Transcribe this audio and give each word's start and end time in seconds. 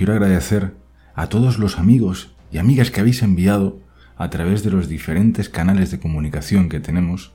quiero 0.00 0.14
agradecer 0.14 0.72
a 1.14 1.26
todos 1.26 1.58
los 1.58 1.78
amigos 1.78 2.34
y 2.50 2.56
amigas 2.56 2.90
que 2.90 3.00
habéis 3.00 3.22
enviado 3.22 3.80
a 4.16 4.30
través 4.30 4.64
de 4.64 4.70
los 4.70 4.88
diferentes 4.88 5.50
canales 5.50 5.90
de 5.90 6.00
comunicación 6.00 6.70
que 6.70 6.80
tenemos 6.80 7.32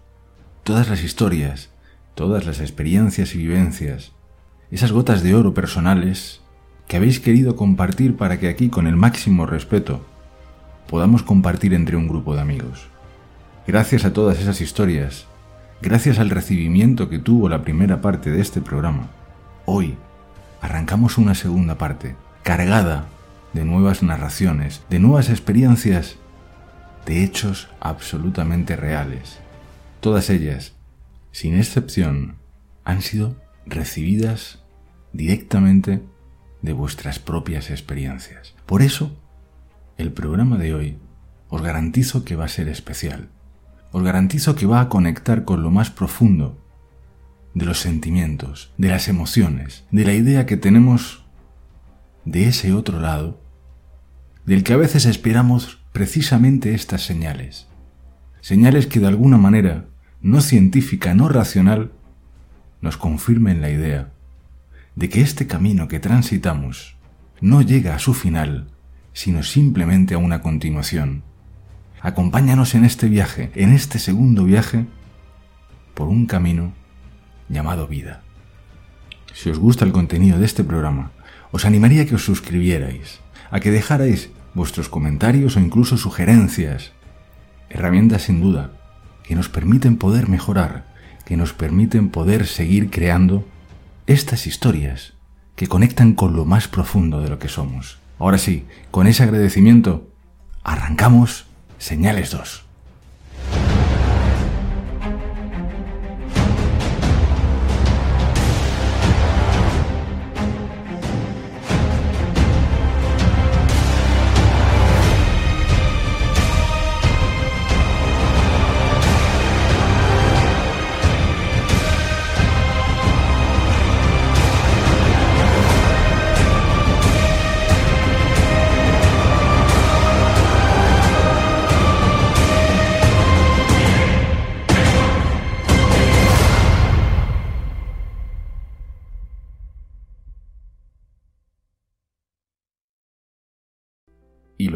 todas 0.64 0.90
las 0.90 1.04
historias, 1.04 1.70
todas 2.16 2.48
las 2.48 2.62
experiencias 2.62 3.36
y 3.36 3.38
vivencias, 3.38 4.14
esas 4.72 4.92
gotas 4.92 5.22
de 5.22 5.36
oro 5.36 5.54
personales 5.54 6.42
que 6.88 6.98
habéis 6.98 7.20
querido 7.20 7.56
compartir 7.56 8.18
para 8.18 8.40
que 8.40 8.50
aquí 8.50 8.70
con 8.70 8.88
el 8.88 8.96
máximo 8.96 9.46
respeto 9.46 10.04
podamos 10.90 11.22
compartir 11.22 11.76
entre 11.76 11.98
un 11.98 12.08
grupo 12.08 12.34
de 12.34 12.42
amigos. 12.42 12.88
Gracias 13.68 14.06
a 14.06 14.14
todas 14.14 14.40
esas 14.40 14.60
historias, 14.60 15.28
gracias 15.84 16.18
al 16.18 16.32
recibimiento 16.32 17.10
que 17.10 17.20
tuvo 17.20 17.48
la 17.48 17.62
primera 17.62 18.02
parte 18.02 18.32
de 18.32 18.42
este 18.42 18.60
programa, 18.60 19.12
hoy 19.66 19.96
arrancamos 20.62 21.20
una 21.20 21.36
segunda 21.36 21.78
parte 21.78 22.16
cargada 22.46 23.08
de 23.54 23.66
nuevas 23.66 24.04
narraciones, 24.04 24.84
de 24.88 25.00
nuevas 25.00 25.32
experiencias, 25.32 26.18
de 27.08 27.24
hechos 27.24 27.70
absolutamente 27.80 28.76
reales. 28.76 29.40
Todas 30.00 30.30
ellas, 30.30 30.74
sin 31.32 31.58
excepción, 31.58 32.36
han 32.84 33.02
sido 33.02 33.36
recibidas 33.66 34.64
directamente 35.12 36.04
de 36.62 36.74
vuestras 36.74 37.18
propias 37.18 37.72
experiencias. 37.72 38.54
Por 38.68 38.84
eso, 38.84 39.20
el 39.98 40.12
programa 40.12 40.60
de 40.60 40.76
hoy 40.76 40.98
os 41.50 41.64
garantizo 41.64 42.26
que 42.26 42.36
va 42.36 42.46
a 42.46 42.50
ser 42.50 42.68
especial. 42.68 43.30
Os 43.92 44.04
garantizo 44.04 44.54
que 44.54 44.68
va 44.68 44.82
a 44.82 44.90
conectar 44.90 45.46
con 45.46 45.64
lo 45.64 45.72
más 45.72 45.90
profundo 45.90 46.64
de 47.56 47.66
los 47.66 47.80
sentimientos, 47.80 48.72
de 48.78 48.90
las 48.90 49.08
emociones, 49.08 49.86
de 49.90 50.06
la 50.06 50.14
idea 50.14 50.46
que 50.46 50.58
tenemos 50.58 51.25
de 52.26 52.48
ese 52.48 52.74
otro 52.74 53.00
lado, 53.00 53.42
del 54.46 54.64
que 54.64 54.74
a 54.74 54.78
veces 54.78 55.06
esperamos 55.06 55.80
precisamente 55.94 56.74
estas 56.74 57.04
señales. 57.06 57.68
Señales 58.42 58.88
que 58.88 59.00
de 59.00 59.08
alguna 59.08 59.38
manera, 59.38 59.86
no 60.22 60.42
científica, 60.42 61.14
no 61.14 61.30
racional, 61.30 61.92
nos 62.82 62.98
confirmen 62.98 63.62
la 63.62 63.70
idea 63.70 64.12
de 64.96 65.10
que 65.10 65.22
este 65.22 65.48
camino 65.48 65.88
que 65.88 66.00
transitamos 66.00 66.96
no 67.42 67.62
llega 67.62 67.96
a 67.96 68.00
su 68.00 68.14
final, 68.14 68.68
sino 69.14 69.44
simplemente 69.44 70.14
a 70.14 70.18
una 70.18 70.42
continuación. 70.42 71.24
Acompáñanos 72.02 72.76
en 72.76 72.86
este 72.86 73.08
viaje, 73.08 73.52
en 73.56 73.74
este 73.74 74.00
segundo 74.00 74.46
viaje, 74.46 74.86
por 75.94 76.08
un 76.08 76.26
camino 76.26 76.74
llamado 77.50 77.88
vida. 77.88 78.22
Si 79.34 79.50
os 79.50 79.60
gusta 79.60 79.86
el 79.86 79.92
contenido 79.92 80.40
de 80.40 80.46
este 80.46 80.64
programa, 80.64 81.12
os 81.56 81.64
animaría 81.64 82.04
a 82.04 82.06
que 82.06 82.20
os 82.20 82.28
suscribierais, 82.28 83.24
a 83.48 83.64
que 83.64 83.72
dejarais 83.72 84.28
vuestros 84.52 84.92
comentarios 84.92 85.56
o 85.56 85.64
incluso 85.64 85.96
sugerencias, 85.96 86.92
herramientas 87.72 88.28
sin 88.28 88.44
duda, 88.44 88.76
que 89.24 89.40
nos 89.40 89.48
permiten 89.48 89.96
poder 89.96 90.28
mejorar, 90.28 90.84
que 91.24 91.40
nos 91.40 91.56
permiten 91.56 92.12
poder 92.12 92.44
seguir 92.44 92.92
creando 92.92 93.48
estas 94.04 94.52
historias 94.52 95.16
que 95.56 95.72
conectan 95.72 96.12
con 96.12 96.36
lo 96.36 96.44
más 96.44 96.68
profundo 96.68 97.22
de 97.24 97.30
lo 97.30 97.40
que 97.40 97.48
somos. 97.48 98.00
Ahora 98.20 98.38
sí, 98.38 98.68
con 98.92 99.08
ese 99.08 99.24
agradecimiento, 99.24 100.12
arrancamos 100.62 101.48
Señales 101.80 102.32
2. 102.32 102.65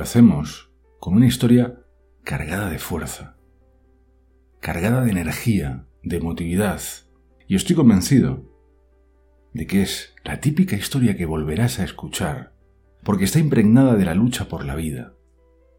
Hacemos 0.10 0.72
con 1.00 1.14
una 1.14 1.28
historia 1.28 1.84
cargada 2.24 2.72
de 2.72 2.80
fuerza, 2.80 3.38
cargada 4.60 5.04
de 5.04 5.12
energía, 5.12 5.86
de 6.02 6.18
emotividad. 6.18 6.82
Y 7.48 7.54
estoy 7.54 7.76
convencido 7.76 8.44
de 9.54 9.68
que 9.68 9.84
es 9.84 10.16
la 10.24 10.40
típica 10.40 10.76
historia 10.76 11.16
que 11.16 11.28
volverás 11.28 11.78
a 11.78 11.84
escuchar, 11.84 12.56
porque 13.04 13.26
está 13.26 13.38
impregnada 13.38 13.96
de 13.98 14.06
la 14.06 14.16
lucha 14.16 14.50
por 14.50 14.66
la 14.66 14.74
vida, 14.74 15.14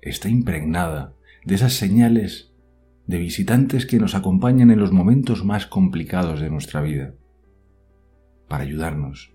está 0.01 0.29
impregnada 0.29 1.17
de 1.45 1.57
esas 1.57 1.73
señales 1.73 2.53
de 3.09 3.19
visitantes 3.19 3.85
que 3.85 3.99
nos 3.99 4.15
acompañan 4.15 4.71
en 4.71 4.79
los 4.79 4.93
momentos 4.93 5.45
más 5.45 5.67
complicados 5.67 6.39
de 6.39 6.51
nuestra 6.51 6.83
vida, 6.83 7.15
para 8.47 8.63
ayudarnos, 8.63 9.35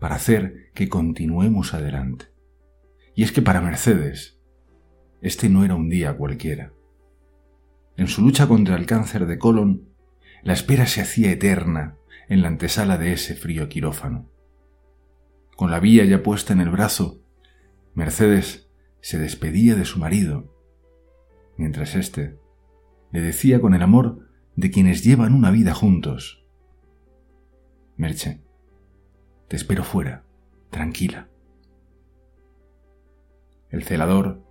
para 0.00 0.14
hacer 0.14 0.70
que 0.72 0.88
continuemos 0.88 1.74
adelante. 1.74 2.35
Y 3.16 3.24
es 3.24 3.32
que 3.32 3.42
para 3.42 3.62
Mercedes, 3.62 4.38
este 5.22 5.48
no 5.48 5.64
era 5.64 5.74
un 5.74 5.88
día 5.88 6.16
cualquiera. 6.16 6.74
En 7.96 8.08
su 8.08 8.20
lucha 8.20 8.46
contra 8.46 8.76
el 8.76 8.84
cáncer 8.84 9.26
de 9.26 9.38
colon, 9.38 9.88
la 10.42 10.52
espera 10.52 10.86
se 10.86 11.00
hacía 11.00 11.32
eterna 11.32 11.96
en 12.28 12.42
la 12.42 12.48
antesala 12.48 12.98
de 12.98 13.14
ese 13.14 13.34
frío 13.34 13.70
quirófano. 13.70 14.30
Con 15.56 15.70
la 15.70 15.80
vía 15.80 16.04
ya 16.04 16.22
puesta 16.22 16.52
en 16.52 16.60
el 16.60 16.68
brazo, 16.68 17.22
Mercedes 17.94 18.68
se 19.00 19.18
despedía 19.18 19.74
de 19.74 19.86
su 19.86 19.98
marido, 19.98 20.54
mientras 21.56 21.94
éste 21.94 22.38
le 23.12 23.22
decía 23.22 23.62
con 23.62 23.72
el 23.72 23.80
amor 23.80 24.28
de 24.56 24.70
quienes 24.70 25.02
llevan 25.02 25.32
una 25.32 25.50
vida 25.50 25.72
juntos. 25.72 26.44
Merche, 27.96 28.42
te 29.48 29.56
espero 29.56 29.84
fuera, 29.84 30.26
tranquila. 30.68 31.30
El 33.70 33.84
celador 33.84 34.42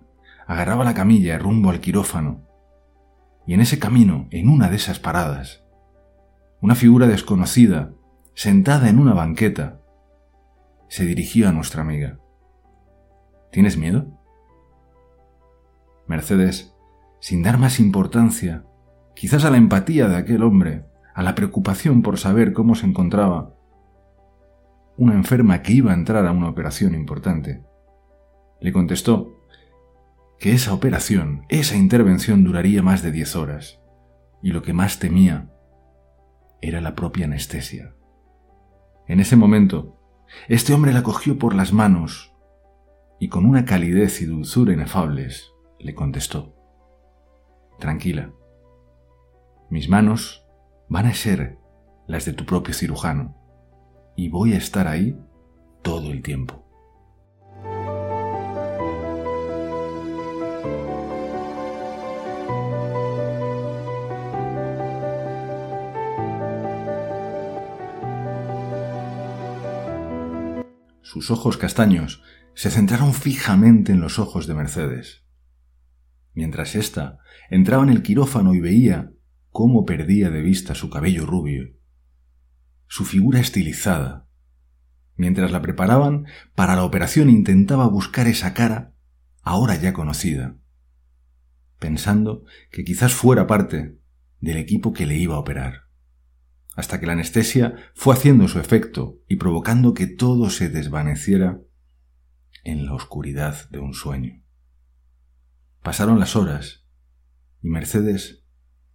agarraba 0.46 0.84
la 0.84 0.94
camilla 0.94 1.38
rumbo 1.38 1.70
al 1.70 1.80
quirófano, 1.80 2.46
y 3.46 3.54
en 3.54 3.60
ese 3.60 3.78
camino, 3.78 4.26
en 4.30 4.48
una 4.48 4.68
de 4.68 4.76
esas 4.76 4.98
paradas, 4.98 5.64
una 6.60 6.74
figura 6.74 7.06
desconocida, 7.06 7.92
sentada 8.34 8.88
en 8.88 8.98
una 8.98 9.14
banqueta, 9.14 9.80
se 10.88 11.04
dirigió 11.04 11.48
a 11.48 11.52
nuestra 11.52 11.82
amiga. 11.82 12.18
¿Tienes 13.50 13.76
miedo? 13.76 14.06
Mercedes, 16.06 16.74
sin 17.20 17.42
dar 17.42 17.58
más 17.58 17.80
importancia, 17.80 18.64
quizás 19.14 19.44
a 19.44 19.50
la 19.50 19.56
empatía 19.56 20.08
de 20.08 20.16
aquel 20.16 20.42
hombre, 20.42 20.84
a 21.14 21.22
la 21.22 21.34
preocupación 21.34 22.02
por 22.02 22.18
saber 22.18 22.52
cómo 22.52 22.74
se 22.74 22.86
encontraba, 22.86 23.54
una 24.96 25.14
enferma 25.14 25.62
que 25.62 25.72
iba 25.72 25.90
a 25.90 25.94
entrar 25.94 26.26
a 26.26 26.32
una 26.32 26.48
operación 26.48 26.94
importante, 26.94 27.62
le 28.60 28.72
contestó 28.72 29.36
que 30.38 30.52
esa 30.52 30.74
operación, 30.74 31.44
esa 31.48 31.76
intervención 31.76 32.44
duraría 32.44 32.82
más 32.82 33.02
de 33.02 33.12
diez 33.12 33.36
horas, 33.36 33.80
y 34.42 34.50
lo 34.50 34.62
que 34.62 34.72
más 34.72 34.98
temía 34.98 35.50
era 36.60 36.80
la 36.80 36.94
propia 36.94 37.24
anestesia. 37.24 37.94
En 39.06 39.20
ese 39.20 39.36
momento, 39.36 39.96
este 40.48 40.74
hombre 40.74 40.92
la 40.92 41.02
cogió 41.02 41.38
por 41.38 41.54
las 41.54 41.72
manos 41.72 42.32
y 43.18 43.28
con 43.28 43.46
una 43.46 43.64
calidez 43.64 44.20
y 44.20 44.26
dulzura 44.26 44.72
inefables 44.72 45.52
le 45.78 45.94
contestó, 45.94 46.54
Tranquila, 47.78 48.32
mis 49.70 49.88
manos 49.88 50.46
van 50.88 51.06
a 51.06 51.14
ser 51.14 51.58
las 52.06 52.24
de 52.24 52.32
tu 52.32 52.44
propio 52.46 52.74
cirujano 52.74 53.36
y 54.16 54.28
voy 54.28 54.54
a 54.54 54.58
estar 54.58 54.88
ahí 54.88 55.18
todo 55.82 56.10
el 56.10 56.22
tiempo. 56.22 56.65
Sus 71.16 71.30
ojos 71.30 71.56
castaños 71.56 72.22
se 72.52 72.68
centraron 72.68 73.14
fijamente 73.14 73.90
en 73.90 74.02
los 74.02 74.18
ojos 74.18 74.46
de 74.46 74.52
Mercedes. 74.52 75.24
Mientras 76.34 76.74
ésta 76.74 77.20
entraba 77.48 77.84
en 77.84 77.88
el 77.88 78.02
quirófano 78.02 78.52
y 78.52 78.60
veía 78.60 79.14
cómo 79.48 79.86
perdía 79.86 80.28
de 80.28 80.42
vista 80.42 80.74
su 80.74 80.90
cabello 80.90 81.24
rubio, 81.24 81.70
su 82.86 83.06
figura 83.06 83.40
estilizada, 83.40 84.28
Mientras 85.14 85.50
la 85.52 85.62
preparaban 85.62 86.26
para 86.54 86.76
la 86.76 86.84
operación 86.84 87.30
intentaba 87.30 87.88
buscar 87.88 88.26
esa 88.26 88.52
cara, 88.52 88.92
ahora 89.40 89.74
ya 89.76 89.94
conocida, 89.94 90.58
pensando 91.78 92.44
que 92.70 92.84
quizás 92.84 93.14
fuera 93.14 93.46
parte 93.46 93.98
del 94.40 94.58
equipo 94.58 94.92
que 94.92 95.06
le 95.06 95.16
iba 95.16 95.36
a 95.36 95.38
operar, 95.38 95.85
hasta 96.76 97.00
que 97.00 97.06
la 97.06 97.14
anestesia 97.14 97.74
fue 97.94 98.14
haciendo 98.14 98.46
su 98.48 98.60
efecto 98.60 99.18
y 99.26 99.36
provocando 99.36 99.94
que 99.94 100.06
todo 100.06 100.50
se 100.50 100.68
desvaneciera 100.68 101.58
en 102.62 102.84
la 102.84 102.92
oscuridad 102.92 103.68
de 103.70 103.78
un 103.78 103.94
sueño. 103.94 104.42
Pasaron 105.82 106.20
las 106.20 106.36
horas 106.36 106.86
y 107.62 107.70
Mercedes 107.70 108.44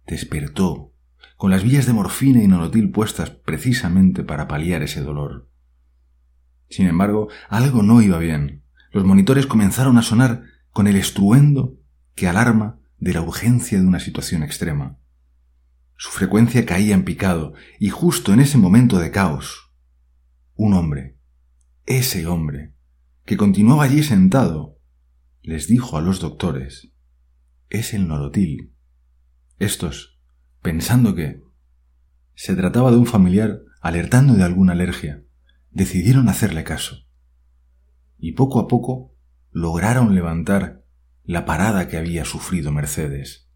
despertó 0.06 0.94
con 1.36 1.50
las 1.50 1.64
vías 1.64 1.86
de 1.86 1.92
morfina 1.92 2.42
y 2.42 2.46
nolotil 2.46 2.90
puestas 2.90 3.30
precisamente 3.30 4.22
para 4.22 4.46
paliar 4.46 4.82
ese 4.82 5.00
dolor. 5.00 5.50
Sin 6.68 6.86
embargo, 6.86 7.28
algo 7.48 7.82
no 7.82 8.00
iba 8.00 8.18
bien. 8.18 8.62
Los 8.92 9.04
monitores 9.04 9.46
comenzaron 9.46 9.98
a 9.98 10.02
sonar 10.02 10.44
con 10.70 10.86
el 10.86 10.96
estruendo 10.96 11.78
que 12.14 12.28
alarma 12.28 12.78
de 12.98 13.14
la 13.14 13.22
urgencia 13.22 13.80
de 13.80 13.86
una 13.86 13.98
situación 13.98 14.44
extrema. 14.44 14.98
Su 16.02 16.10
frecuencia 16.10 16.66
caía 16.66 16.96
en 16.96 17.04
picado 17.04 17.54
y 17.78 17.90
justo 17.90 18.32
en 18.32 18.40
ese 18.40 18.58
momento 18.58 18.98
de 18.98 19.12
caos, 19.12 19.70
un 20.56 20.74
hombre, 20.74 21.16
ese 21.86 22.26
hombre, 22.26 22.74
que 23.24 23.36
continuaba 23.36 23.84
allí 23.84 24.02
sentado, 24.02 24.80
les 25.42 25.68
dijo 25.68 25.96
a 25.96 26.00
los 26.00 26.18
doctores, 26.18 26.90
es 27.70 27.94
el 27.94 28.08
norotil. 28.08 28.74
Estos, 29.60 30.18
pensando 30.60 31.14
que 31.14 31.40
se 32.34 32.56
trataba 32.56 32.90
de 32.90 32.96
un 32.96 33.06
familiar 33.06 33.60
alertando 33.80 34.34
de 34.34 34.42
alguna 34.42 34.72
alergia, 34.72 35.22
decidieron 35.70 36.28
hacerle 36.28 36.64
caso. 36.64 37.06
Y 38.18 38.32
poco 38.32 38.58
a 38.58 38.66
poco 38.66 39.14
lograron 39.52 40.16
levantar 40.16 40.84
la 41.22 41.44
parada 41.44 41.86
que 41.86 41.96
había 41.96 42.24
sufrido 42.24 42.72
Mercedes. 42.72 43.51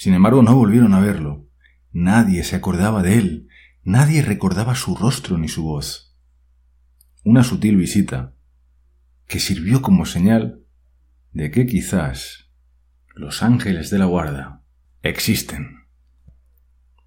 Sin 0.00 0.14
embargo, 0.14 0.42
no 0.42 0.56
volvieron 0.56 0.94
a 0.94 1.00
verlo. 1.00 1.46
Nadie 1.92 2.42
se 2.42 2.56
acordaba 2.56 3.02
de 3.02 3.18
él, 3.18 3.48
nadie 3.82 4.22
recordaba 4.22 4.74
su 4.74 4.96
rostro 4.96 5.36
ni 5.36 5.46
su 5.46 5.64
voz. 5.64 6.16
Una 7.22 7.44
sutil 7.44 7.76
visita, 7.76 8.34
que 9.26 9.40
sirvió 9.40 9.82
como 9.82 10.06
señal 10.06 10.64
de 11.32 11.50
que 11.50 11.66
quizás 11.66 12.50
los 13.14 13.42
ángeles 13.42 13.90
de 13.90 13.98
la 13.98 14.06
guarda 14.06 14.64
existen. 15.02 15.84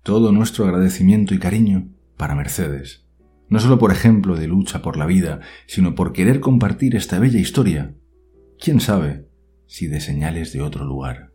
Todo 0.03 0.31
nuestro 0.31 0.65
agradecimiento 0.65 1.33
y 1.33 1.39
cariño 1.39 1.89
para 2.15 2.35
Mercedes, 2.35 3.07
no 3.49 3.59
solo 3.59 3.79
por 3.79 3.91
ejemplo 3.91 4.35
de 4.35 4.45
lucha 4.45 4.83
por 4.83 4.97
la 4.97 5.07
vida, 5.07 5.39
sino 5.65 5.95
por 5.95 6.13
querer 6.13 6.41
compartir 6.41 6.95
esta 6.95 7.17
bella 7.17 7.39
historia, 7.39 7.95
quién 8.59 8.79
sabe 8.79 9.27
si 9.65 9.87
de 9.87 9.99
señales 9.99 10.53
de 10.53 10.61
otro 10.61 10.85
lugar. 10.85 11.32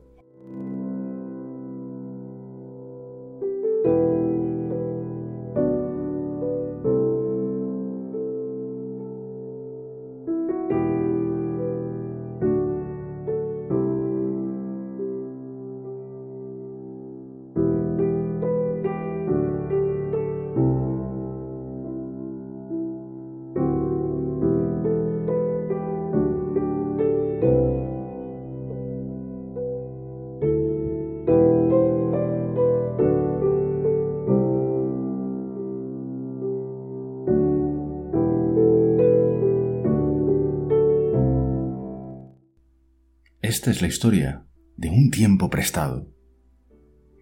Esta 43.49 43.71
es 43.71 43.81
la 43.81 43.89
historia 43.89 44.45
de 44.77 44.91
un 44.91 45.11
tiempo 45.11 45.49
prestado. 45.49 46.12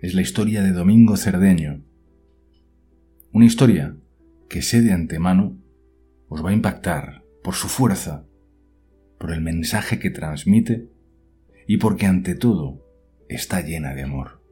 Es 0.01 0.13
la 0.13 0.23
historia 0.23 0.61
de 0.61 0.73
Domingo 0.73 1.17
Cerdeño. 1.17 1.85
Una 3.33 3.47
historia 3.47 3.97
que 4.49 4.61
sé 4.61 4.83
de 4.83 4.91
antemano 4.91 5.57
os 6.29 6.45
va 6.45 6.51
a 6.51 6.53
impactar 6.53 7.23
por 7.45 7.55
su 7.55 7.69
fuerza, 7.69 8.27
por 9.21 9.31
el 9.31 9.41
mensaje 9.41 10.01
que 10.01 10.11
transmite 10.11 10.91
y 11.69 11.77
porque 11.77 12.07
ante 12.07 12.35
todo 12.35 12.85
está 13.29 13.61
llena 13.61 13.95
de 13.95 14.03
amor. 14.03 14.43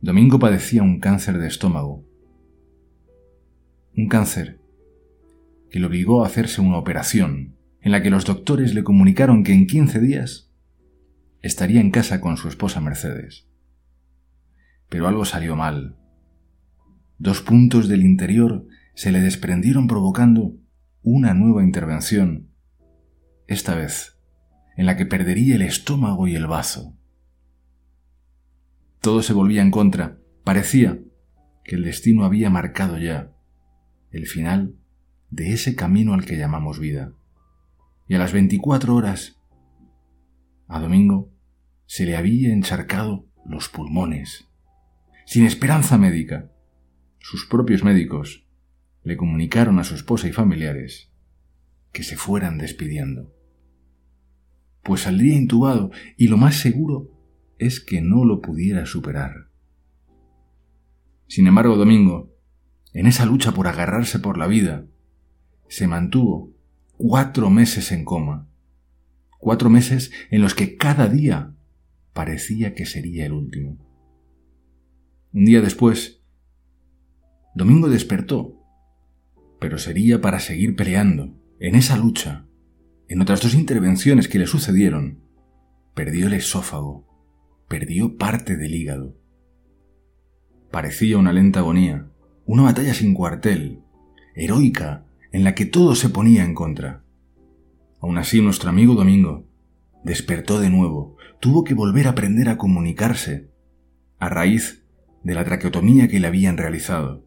Domingo 0.00 0.38
padecía 0.38 0.84
un 0.84 1.00
cáncer 1.00 1.38
de 1.38 1.48
estómago. 1.48 2.04
Un 3.96 4.06
cáncer 4.06 4.60
que 5.70 5.80
le 5.80 5.86
obligó 5.86 6.22
a 6.22 6.28
hacerse 6.28 6.60
una 6.60 6.78
operación 6.78 7.53
en 7.84 7.92
la 7.92 8.02
que 8.02 8.08
los 8.08 8.24
doctores 8.24 8.74
le 8.74 8.82
comunicaron 8.82 9.44
que 9.44 9.52
en 9.52 9.66
15 9.66 10.00
días 10.00 10.50
estaría 11.42 11.82
en 11.82 11.90
casa 11.90 12.18
con 12.22 12.38
su 12.38 12.48
esposa 12.48 12.80
Mercedes. 12.80 13.46
Pero 14.88 15.06
algo 15.06 15.26
salió 15.26 15.54
mal. 15.54 15.98
Dos 17.18 17.42
puntos 17.42 17.86
del 17.86 18.02
interior 18.02 18.66
se 18.94 19.12
le 19.12 19.20
desprendieron 19.20 19.86
provocando 19.86 20.56
una 21.02 21.34
nueva 21.34 21.62
intervención, 21.62 22.48
esta 23.48 23.74
vez 23.74 24.18
en 24.78 24.86
la 24.86 24.96
que 24.96 25.04
perdería 25.04 25.56
el 25.56 25.62
estómago 25.62 26.26
y 26.26 26.34
el 26.34 26.46
bazo. 26.46 26.96
Todo 29.02 29.22
se 29.22 29.34
volvía 29.34 29.60
en 29.60 29.70
contra. 29.70 30.18
Parecía 30.42 30.98
que 31.64 31.76
el 31.76 31.84
destino 31.84 32.24
había 32.24 32.48
marcado 32.48 32.96
ya 32.96 33.30
el 34.10 34.26
final 34.26 34.74
de 35.28 35.52
ese 35.52 35.76
camino 35.76 36.14
al 36.14 36.24
que 36.24 36.38
llamamos 36.38 36.80
vida 36.80 37.12
y 38.06 38.14
a 38.14 38.18
las 38.18 38.32
24 38.32 38.94
horas 38.94 39.40
a 40.68 40.80
Domingo 40.80 41.30
se 41.86 42.04
le 42.04 42.16
había 42.16 42.52
encharcado 42.52 43.26
los 43.44 43.68
pulmones. 43.68 44.48
Sin 45.26 45.44
esperanza 45.44 45.98
médica, 45.98 46.50
sus 47.18 47.46
propios 47.46 47.84
médicos 47.84 48.46
le 49.02 49.16
comunicaron 49.16 49.78
a 49.78 49.84
su 49.84 49.94
esposa 49.94 50.28
y 50.28 50.32
familiares 50.32 51.10
que 51.92 52.02
se 52.02 52.16
fueran 52.16 52.58
despidiendo. 52.58 53.32
Pues 54.82 55.02
saldría 55.02 55.36
intubado 55.36 55.90
y 56.16 56.28
lo 56.28 56.36
más 56.36 56.56
seguro 56.56 57.10
es 57.58 57.80
que 57.80 58.00
no 58.00 58.24
lo 58.24 58.40
pudiera 58.40 58.84
superar. 58.84 59.50
Sin 61.26 61.46
embargo, 61.46 61.76
Domingo, 61.76 62.34
en 62.92 63.06
esa 63.06 63.24
lucha 63.24 63.52
por 63.52 63.66
agarrarse 63.66 64.18
por 64.18 64.36
la 64.36 64.46
vida, 64.46 64.86
se 65.68 65.86
mantuvo 65.86 66.53
cuatro 66.96 67.50
meses 67.50 67.92
en 67.92 68.04
coma, 68.04 68.48
cuatro 69.38 69.70
meses 69.70 70.10
en 70.30 70.42
los 70.42 70.54
que 70.54 70.76
cada 70.76 71.08
día 71.08 71.54
parecía 72.12 72.74
que 72.74 72.86
sería 72.86 73.26
el 73.26 73.32
último. 73.32 73.78
Un 75.32 75.44
día 75.44 75.60
después, 75.60 76.22
Domingo 77.54 77.88
despertó, 77.88 78.60
pero 79.60 79.78
sería 79.78 80.20
para 80.20 80.40
seguir 80.40 80.76
peleando, 80.76 81.34
en 81.58 81.74
esa 81.74 81.96
lucha, 81.96 82.46
en 83.08 83.20
otras 83.20 83.42
dos 83.42 83.54
intervenciones 83.54 84.28
que 84.28 84.38
le 84.38 84.46
sucedieron, 84.46 85.20
perdió 85.94 86.26
el 86.26 86.34
esófago, 86.34 87.06
perdió 87.68 88.16
parte 88.16 88.56
del 88.56 88.74
hígado. 88.74 89.16
Parecía 90.70 91.18
una 91.18 91.32
lenta 91.32 91.60
agonía, 91.60 92.08
una 92.46 92.64
batalla 92.64 92.94
sin 92.94 93.14
cuartel, 93.14 93.80
heroica 94.34 95.06
en 95.34 95.42
la 95.42 95.56
que 95.56 95.66
todo 95.66 95.96
se 95.96 96.10
ponía 96.10 96.44
en 96.44 96.54
contra. 96.54 97.02
Aún 98.00 98.18
así, 98.18 98.40
nuestro 98.40 98.70
amigo 98.70 98.94
Domingo 98.94 99.48
despertó 100.04 100.60
de 100.60 100.70
nuevo, 100.70 101.16
tuvo 101.40 101.64
que 101.64 101.74
volver 101.74 102.06
a 102.06 102.10
aprender 102.10 102.48
a 102.48 102.56
comunicarse, 102.56 103.50
a 104.20 104.28
raíz 104.28 104.86
de 105.24 105.34
la 105.34 105.44
traqueotomía 105.44 106.06
que 106.06 106.20
le 106.20 106.28
habían 106.28 106.56
realizado. 106.56 107.26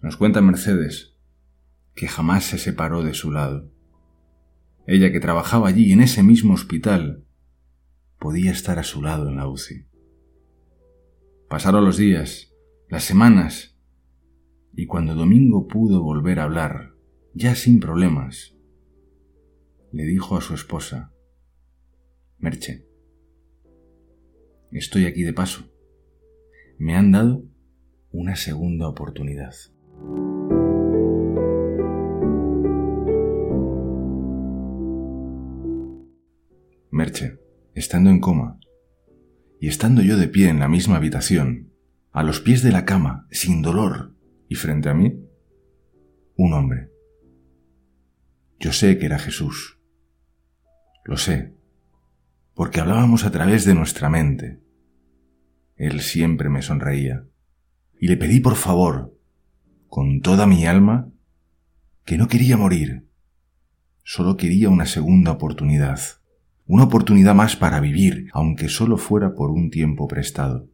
Nos 0.00 0.16
cuenta 0.16 0.40
Mercedes 0.40 1.18
que 1.94 2.08
jamás 2.08 2.44
se 2.44 2.56
separó 2.56 3.02
de 3.02 3.12
su 3.12 3.30
lado. 3.30 3.70
Ella 4.86 5.12
que 5.12 5.20
trabajaba 5.20 5.68
allí 5.68 5.92
en 5.92 6.00
ese 6.00 6.22
mismo 6.22 6.54
hospital 6.54 7.26
podía 8.18 8.52
estar 8.52 8.78
a 8.78 8.84
su 8.84 9.02
lado 9.02 9.28
en 9.28 9.36
la 9.36 9.46
UCI. 9.46 9.84
Pasaron 11.50 11.84
los 11.84 11.98
días, 11.98 12.54
las 12.88 13.04
semanas, 13.04 13.77
y 14.78 14.86
cuando 14.86 15.16
Domingo 15.16 15.66
pudo 15.66 16.04
volver 16.04 16.38
a 16.38 16.44
hablar, 16.44 16.94
ya 17.34 17.56
sin 17.56 17.80
problemas, 17.80 18.54
le 19.90 20.04
dijo 20.04 20.36
a 20.36 20.40
su 20.40 20.54
esposa, 20.54 21.12
Merche, 22.38 22.86
estoy 24.70 25.06
aquí 25.06 25.24
de 25.24 25.32
paso. 25.32 25.64
Me 26.78 26.94
han 26.94 27.10
dado 27.10 27.42
una 28.12 28.36
segunda 28.36 28.86
oportunidad. 28.86 29.52
Merche, 36.92 37.40
estando 37.74 38.10
en 38.10 38.20
coma, 38.20 38.60
y 39.58 39.66
estando 39.66 40.02
yo 40.02 40.16
de 40.16 40.28
pie 40.28 40.48
en 40.50 40.60
la 40.60 40.68
misma 40.68 40.98
habitación, 40.98 41.72
a 42.12 42.22
los 42.22 42.40
pies 42.40 42.62
de 42.62 42.70
la 42.70 42.84
cama, 42.84 43.26
sin 43.32 43.60
dolor, 43.60 44.14
y 44.48 44.54
frente 44.54 44.88
a 44.88 44.94
mí, 44.94 45.14
un 46.36 46.52
hombre. 46.52 46.90
Yo 48.58 48.72
sé 48.72 48.98
que 48.98 49.06
era 49.06 49.18
Jesús. 49.18 49.78
Lo 51.04 51.16
sé, 51.16 51.54
porque 52.54 52.80
hablábamos 52.80 53.24
a 53.24 53.30
través 53.30 53.64
de 53.64 53.74
nuestra 53.74 54.08
mente. 54.08 54.60
Él 55.76 56.00
siempre 56.00 56.48
me 56.48 56.62
sonreía, 56.62 57.24
y 58.00 58.08
le 58.08 58.16
pedí 58.16 58.40
por 58.40 58.56
favor, 58.56 59.16
con 59.86 60.20
toda 60.20 60.46
mi 60.46 60.66
alma, 60.66 61.10
que 62.04 62.18
no 62.18 62.26
quería 62.26 62.56
morir, 62.56 63.06
solo 64.02 64.36
quería 64.36 64.70
una 64.70 64.86
segunda 64.86 65.32
oportunidad, 65.32 66.00
una 66.66 66.84
oportunidad 66.84 67.34
más 67.34 67.54
para 67.54 67.80
vivir, 67.80 68.28
aunque 68.32 68.68
solo 68.68 68.96
fuera 68.96 69.34
por 69.34 69.50
un 69.50 69.70
tiempo 69.70 70.08
prestado. 70.08 70.68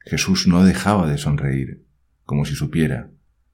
Jesús 0.00 0.46
no 0.46 0.64
dejaba 0.64 1.08
de 1.08 1.18
sonreír, 1.18 1.85
como 2.26 2.44
si 2.44 2.54
supiera, 2.54 3.10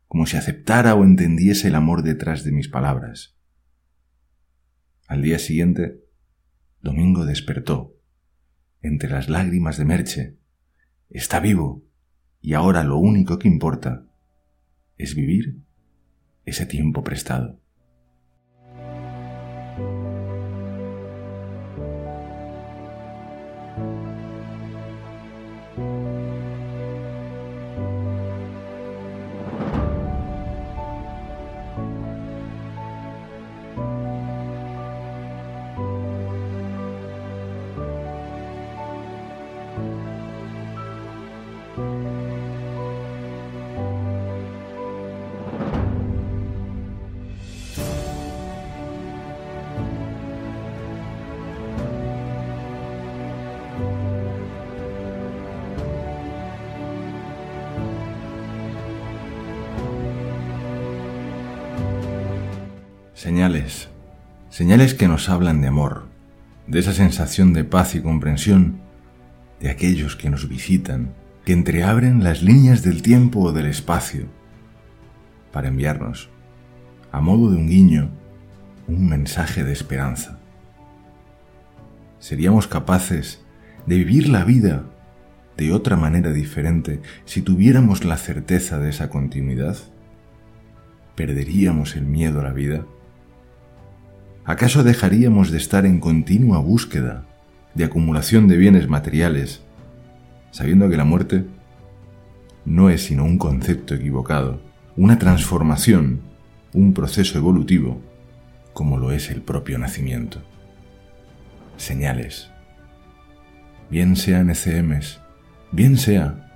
como 0.09 0.27
si 0.27 0.37
aceptara 0.37 0.95
o 0.95 1.05
entendiese 1.05 1.69
el 1.69 1.75
amor 1.75 2.03
detrás 2.03 2.43
de 2.43 2.53
mis 2.53 2.69
palabras. 2.69 3.37
Al 5.07 5.23
día 5.23 5.39
siguiente, 5.39 6.01
Domingo 6.81 7.27
despertó, 7.27 7.95
entre 8.81 9.11
las 9.11 9.29
lágrimas 9.29 9.77
de 9.77 9.85
Merche. 9.85 10.39
Está 11.11 11.39
vivo, 11.39 11.85
y 12.41 12.55
ahora 12.55 12.83
lo 12.83 12.97
único 12.97 13.39
que 13.39 13.47
importa 13.47 14.07
es 14.97 15.15
vivir 15.15 15.61
ese 16.45 16.67
tiempo 16.67 17.05
prestado. 17.05 17.61
Señales, 63.23 63.89
señales 64.51 64.95
que 64.95 65.07
nos 65.07 65.29
hablan 65.29 65.61
de 65.61 65.69
amor, 65.69 66.09
de 66.67 66.81
esa 66.81 66.93
sensación 66.93 67.53
de 67.53 67.63
paz 67.63 67.95
y 67.95 68.01
comprensión 68.01 68.81
de 69.61 69.71
aquellos 69.71 70.17
que 70.17 70.29
nos 70.29 70.49
visitan, 70.49 71.15
que 71.45 71.53
entreabren 71.53 72.25
las 72.25 72.43
líneas 72.43 72.83
del 72.83 73.01
tiempo 73.01 73.39
o 73.39 73.53
del 73.53 73.67
espacio 73.67 74.27
para 75.53 75.69
enviarnos, 75.69 76.31
a 77.13 77.21
modo 77.21 77.53
de 77.53 77.59
un 77.59 77.69
guiño, 77.69 78.11
un 78.89 79.09
mensaje 79.09 79.63
de 79.63 79.73
esperanza. 79.73 80.41
¿Seríamos 82.19 82.67
capaces 82.67 83.45
de 83.87 83.99
vivir 83.99 84.29
la 84.29 84.43
vida 84.43 84.83
de 85.57 85.73
otra 85.73 85.95
manera 85.95 86.33
diferente 86.33 87.01
si 87.25 87.41
tuviéramos 87.41 88.05
la 88.05 88.17
certeza 88.17 88.81
de 88.81 88.91
esa 88.91 89.11
continuidad? 89.11 89.77
¿Perderíamos 91.15 91.95
el 91.95 92.05
miedo 92.05 92.41
a 92.41 92.43
la 92.43 92.53
vida? 92.53 92.85
¿Acaso 94.45 94.83
dejaríamos 94.83 95.51
de 95.51 95.59
estar 95.59 95.87
en 95.87 96.01
continua 96.01 96.59
búsqueda 96.59 97.25
de 97.75 97.85
acumulación 97.85 98.49
de 98.49 98.57
bienes 98.57 98.89
materiales, 98.89 99.63
sabiendo 100.51 100.89
que 100.91 100.97
la 100.97 101.05
muerte 101.05 101.45
no 102.65 102.91
es 102.91 103.05
sino 103.05 103.25
un 103.25 103.39
concepto 103.39 103.95
equivocado, 103.95 104.61
una 104.97 105.19
transformación, 105.19 106.21
un 106.73 106.93
proceso 106.93 107.39
evolutivo, 107.39 108.01
como 108.73 108.99
lo 108.99 109.13
es 109.13 109.31
el 109.31 109.43
propio 109.43 109.79
nacimiento? 109.79 110.41
Señales. 111.77 112.51
Bien 113.91 114.17
sean 114.17 114.51
ECMs, 114.51 115.21
bien 115.71 115.97
sea 115.97 116.51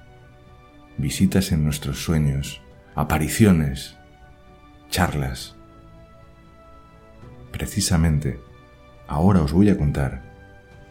visitas 0.99 1.53
en 1.53 1.63
nuestros 1.65 2.03
sueños, 2.03 2.63
apariciones, 2.95 3.97
charlas, 4.91 5.56
Precisamente, 7.57 8.39
ahora 9.09 9.41
os 9.41 9.55
voy 9.55 9.71
a 9.71 9.79
contar 9.79 10.21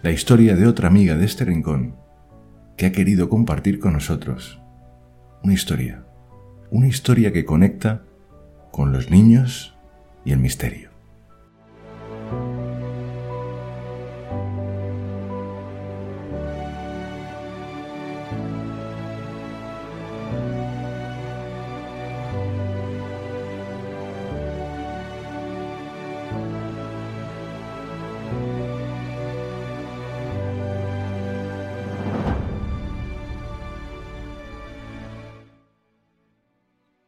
la 0.02 0.10
historia 0.10 0.56
de 0.56 0.66
otra 0.66 0.88
amiga 0.88 1.16
de 1.16 1.24
este 1.24 1.46
rincón 1.46 1.96
que 2.76 2.88
ha 2.88 2.92
querido 2.92 3.30
compartir 3.30 3.80
con 3.80 3.94
nosotros 3.94 4.60
una 5.44 5.54
historia, 5.54 6.04
una 6.72 6.88
historia 6.88 7.32
que 7.32 7.46
conecta 7.46 8.02
con 8.72 8.92
los 8.92 9.12
niños 9.12 9.78
y 10.26 10.32
el 10.32 10.40
misterio. 10.40 10.95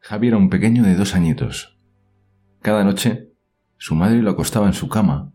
Javi 0.10 0.30
era 0.30 0.38
un 0.38 0.50
pequeño 0.50 0.84
de 0.84 0.96
dos 0.96 1.16
añitos. 1.16 1.78
Cada 2.62 2.86
noche, 2.86 3.34
su 3.76 3.94
madre 3.94 4.22
lo 4.22 4.32
acostaba 4.32 4.66
en 4.66 4.72
su 4.72 4.88
cama 4.88 5.34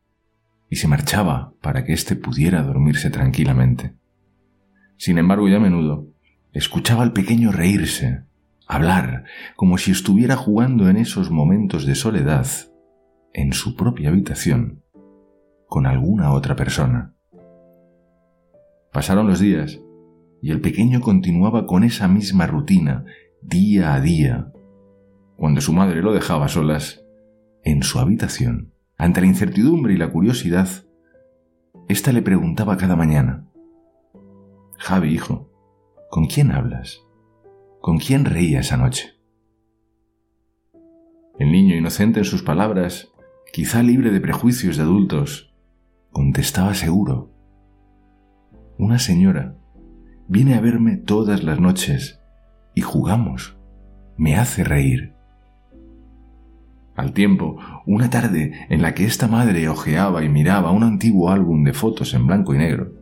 y 0.71 0.76
se 0.76 0.88
marchaba 0.88 1.52
para 1.61 1.85
que 1.85 1.93
éste 1.93 2.17
pudiera 2.17 2.62
dormirse 2.62 3.11
tranquilamente. 3.11 3.97
Sin 4.97 5.19
embargo, 5.19 5.47
y 5.47 5.55
a 5.55 5.61
menudo, 5.61 6.07
escuchaba 6.55 7.02
al 7.02 7.12
pequeño 7.12 7.52
reírse, 7.52 8.25
hablar, 8.67 9.25
como 9.57 9.76
si 9.76 9.91
estuviera 9.91 10.37
jugando 10.37 10.88
en 10.88 10.97
esos 10.97 11.31
momentos 11.31 11.85
de 11.85 11.95
soledad, 11.95 12.47
en 13.35 13.52
su 13.52 13.76
propia 13.76 14.09
habitación, 14.09 14.83
con 15.67 15.85
alguna 15.85 16.33
otra 16.33 16.57
persona. 16.57 17.12
Pasaron 18.91 19.26
los 19.26 19.38
días, 19.38 19.79
y 20.41 20.50
el 20.50 20.62
pequeño 20.62 21.02
continuaba 21.02 21.67
con 21.67 21.85
esa 21.85 22.09
misma 22.09 22.47
rutina, 22.47 23.05
día 23.43 23.93
a 23.93 24.00
día, 24.00 24.52
cuando 25.43 25.61
su 25.61 25.73
madre 25.73 26.03
lo 26.03 26.13
dejaba 26.13 26.47
solas, 26.47 27.05
en 27.65 27.83
su 27.83 27.99
habitación, 27.99 28.75
ante 28.97 29.21
la 29.21 29.27
incertidumbre 29.27 29.93
y 29.93 29.97
la 29.97 30.09
curiosidad, 30.09 30.69
ésta 31.89 32.13
le 32.13 32.23
preguntaba 32.23 32.77
cada 32.77 32.95
mañana, 32.95 33.51
Javi, 34.79 35.13
hijo, 35.13 35.51
¿con 36.11 36.27
quién 36.27 36.53
hablas? 36.53 37.01
¿Con 37.81 37.99
quién 37.99 38.25
reía 38.25 38.61
esa 38.61 38.77
noche? 38.77 39.15
El 41.41 41.51
niño, 41.51 41.75
inocente 41.75 42.21
en 42.21 42.25
sus 42.25 42.45
palabras, 42.45 43.11
quizá 43.53 43.83
libre 43.83 44.13
de 44.13 44.21
prejuicios 44.21 44.77
de 44.77 44.85
adultos, 44.85 45.57
contestaba 46.13 46.73
seguro. 46.75 47.33
Una 48.79 49.01
señora 49.01 49.57
viene 50.29 50.55
a 50.55 50.61
verme 50.61 50.99
todas 50.99 51.43
las 51.43 51.59
noches 51.59 52.21
y 52.77 52.83
jugamos. 52.83 53.59
Me 54.17 54.37
hace 54.37 54.63
reír. 54.63 55.17
Al 56.95 57.13
tiempo, 57.13 57.59
una 57.87 58.11
tarde 58.11 58.67
en 58.69 58.83
la 58.83 58.95
que 58.95 59.05
esta 59.05 59.27
madre 59.27 59.69
hojeaba 59.69 60.25
y 60.25 60.29
miraba 60.29 60.73
un 60.73 60.85
antiguo 60.85 61.31
álbum 61.31 61.65
de 61.65 61.73
fotos 61.73 62.13
en 62.15 62.27
blanco 62.27 62.55
y 62.55 62.59
negro, 62.59 62.93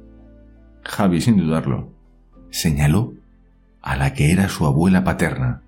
Javi, 0.85 1.21
sin 1.21 1.37
dudarlo, 1.37 1.93
señaló 2.51 3.15
a 3.83 3.97
la 3.97 4.15
que 4.15 4.33
era 4.33 4.49
su 4.49 4.67
abuela 4.67 5.05
paterna, 5.05 5.63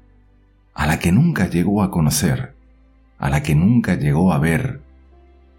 a 0.75 0.87
la 0.87 0.99
que 0.99 1.12
nunca 1.12 1.49
llegó 1.49 1.83
a 1.83 1.91
conocer, 1.91 2.55
a 3.19 3.31
la 3.31 3.43
que 3.43 3.55
nunca 3.55 3.95
llegó 3.95 4.33
a 4.33 4.38
ver, 4.38 4.81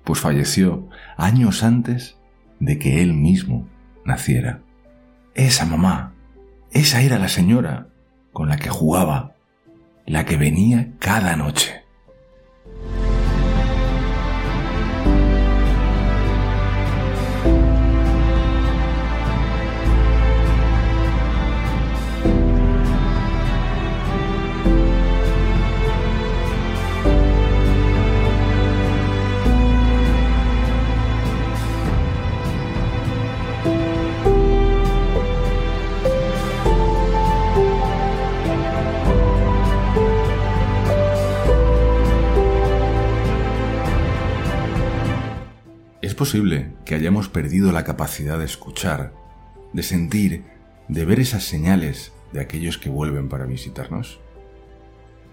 pues 0.04 0.20
falleció 0.20 0.88
años 1.18 1.64
antes 1.64 2.18
de 2.60 2.80
que 2.80 3.02
él 3.02 3.14
mismo 3.14 3.68
naciera. 4.06 4.62
Esa 5.34 5.66
mamá, 5.66 6.14
esa 6.72 7.02
era 7.02 7.20
la 7.20 7.30
señora 7.30 7.88
con 8.32 8.50
la 8.50 8.58
que 8.58 8.70
jugaba, 8.70 9.36
la 10.06 10.26
que 10.26 10.38
venía 10.38 10.94
cada 11.00 11.36
noche. 11.36 11.83
Posible 46.14 46.74
que 46.86 46.96
hayamos 46.96 47.30
perdido 47.30 47.72
la 47.72 47.84
capacidad 47.84 48.40
de 48.40 48.46
escuchar, 48.46 49.14
de 49.74 49.84
sentir, 49.84 50.44
de 50.88 51.06
ver 51.06 51.20
esas 51.20 51.44
señales 51.44 52.14
de 52.32 52.42
aquellos 52.42 52.78
que 52.78 52.90
vuelven 52.90 53.30
para 53.30 53.46
visitarnos? 53.46 54.20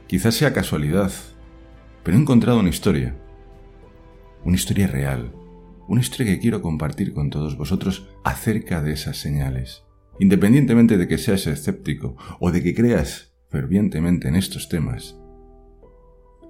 Quizás 0.07 0.35
sea 0.35 0.53
casualidad, 0.53 1.13
pero 2.03 2.17
he 2.17 2.21
encontrado 2.21 2.61
una 2.61 2.69
historia, 2.69 3.17
una 4.45 4.57
historia 4.57 4.87
real, 4.87 5.33
una 5.89 6.01
historia 6.01 6.33
que 6.33 6.41
quiero 6.41 6.63
compartir 6.63 7.13
con 7.13 7.31
todos 7.31 7.57
vosotros 7.57 8.09
acerca 8.25 8.83
de 8.83 8.93
esas 8.93 9.19
señales. 9.19 9.85
Independientemente 10.19 10.99
de 10.99 11.09
que 11.09 11.19
seas 11.19 11.47
escéptico 11.47 12.17
o 12.39 12.53
de 12.53 12.63
que 12.63 12.75
creas 12.75 13.35
fervientemente 13.49 14.29
en 14.29 14.37
estos 14.37 14.69
temas, 14.69 15.17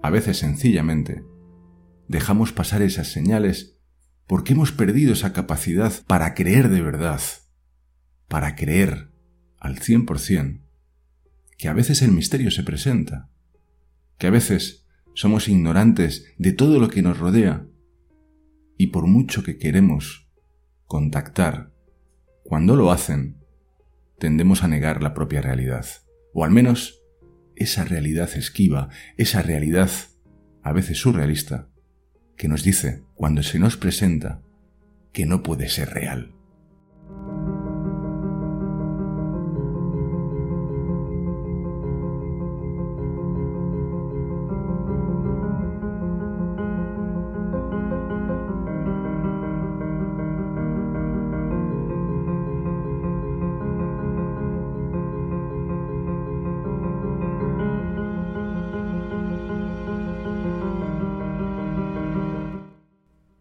a 0.03 0.11
veces 0.11 0.39
sencillamente 0.39 1.25
dejamos 2.09 2.53
pasar 2.53 2.83
esas 2.83 3.09
señales 3.09 3.80
porque 4.31 4.53
hemos 4.53 4.71
perdido 4.71 5.15
esa 5.15 5.33
capacidad 5.33 5.93
para 6.07 6.35
creer 6.35 6.69
de 6.69 6.83
verdad, 6.83 7.21
para 8.29 8.55
creer 8.55 9.11
al 9.59 9.81
100% 9.81 10.61
que 11.59 11.67
a 11.67 11.73
veces 11.73 12.01
el 12.01 12.13
misterio 12.13 12.53
se 12.53 12.63
presenta, 12.63 13.29
que 14.19 14.29
a 14.29 14.31
veces 14.31 14.87
somos 15.15 15.49
ignorantes 15.49 16.33
de 16.39 16.53
todo 16.53 16.79
lo 16.79 16.89
que 16.91 17.03
nos 17.03 17.19
rodea 17.19 17.67
y 18.79 18.87
por 18.93 19.09
mucho 19.09 19.43
que 19.43 19.59
queremos 19.59 20.31
contactar, 20.87 21.73
cuando 22.45 22.77
lo 22.77 22.93
hacen, 22.93 23.45
tendemos 24.21 24.63
a 24.63 24.69
negar 24.69 25.03
la 25.03 25.13
propia 25.13 25.41
realidad, 25.41 25.87
o 26.33 26.45
al 26.45 26.53
menos 26.53 27.03
esa 27.57 27.83
realidad 27.83 28.31
esquiva, 28.37 28.91
esa 29.17 29.43
realidad 29.43 29.91
a 30.63 30.73
veces 30.73 30.99
surrealista, 30.99 31.70
que 32.40 32.49
nos 32.49 32.62
dice, 32.62 33.02
cuando 33.14 33.42
se 33.42 33.59
nos 33.59 33.76
presenta, 33.76 34.40
que 35.12 35.26
no 35.26 35.42
puede 35.42 35.68
ser 35.68 35.90
real. 35.90 36.32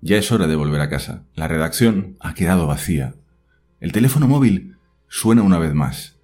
Ya 0.10 0.18
es 0.18 0.32
hora 0.32 0.48
de 0.48 0.56
volver 0.56 0.82
a 0.82 0.90
casa. 0.90 1.28
La 1.36 1.48
redacción 1.48 2.18
ha 2.20 2.34
quedado 2.34 2.66
vacía. 2.66 3.14
El 3.80 3.92
teléfono 3.92 4.28
móvil 4.28 4.76
suena 5.08 5.44
una 5.44 5.60
vez 5.60 5.76
más. 5.76 6.18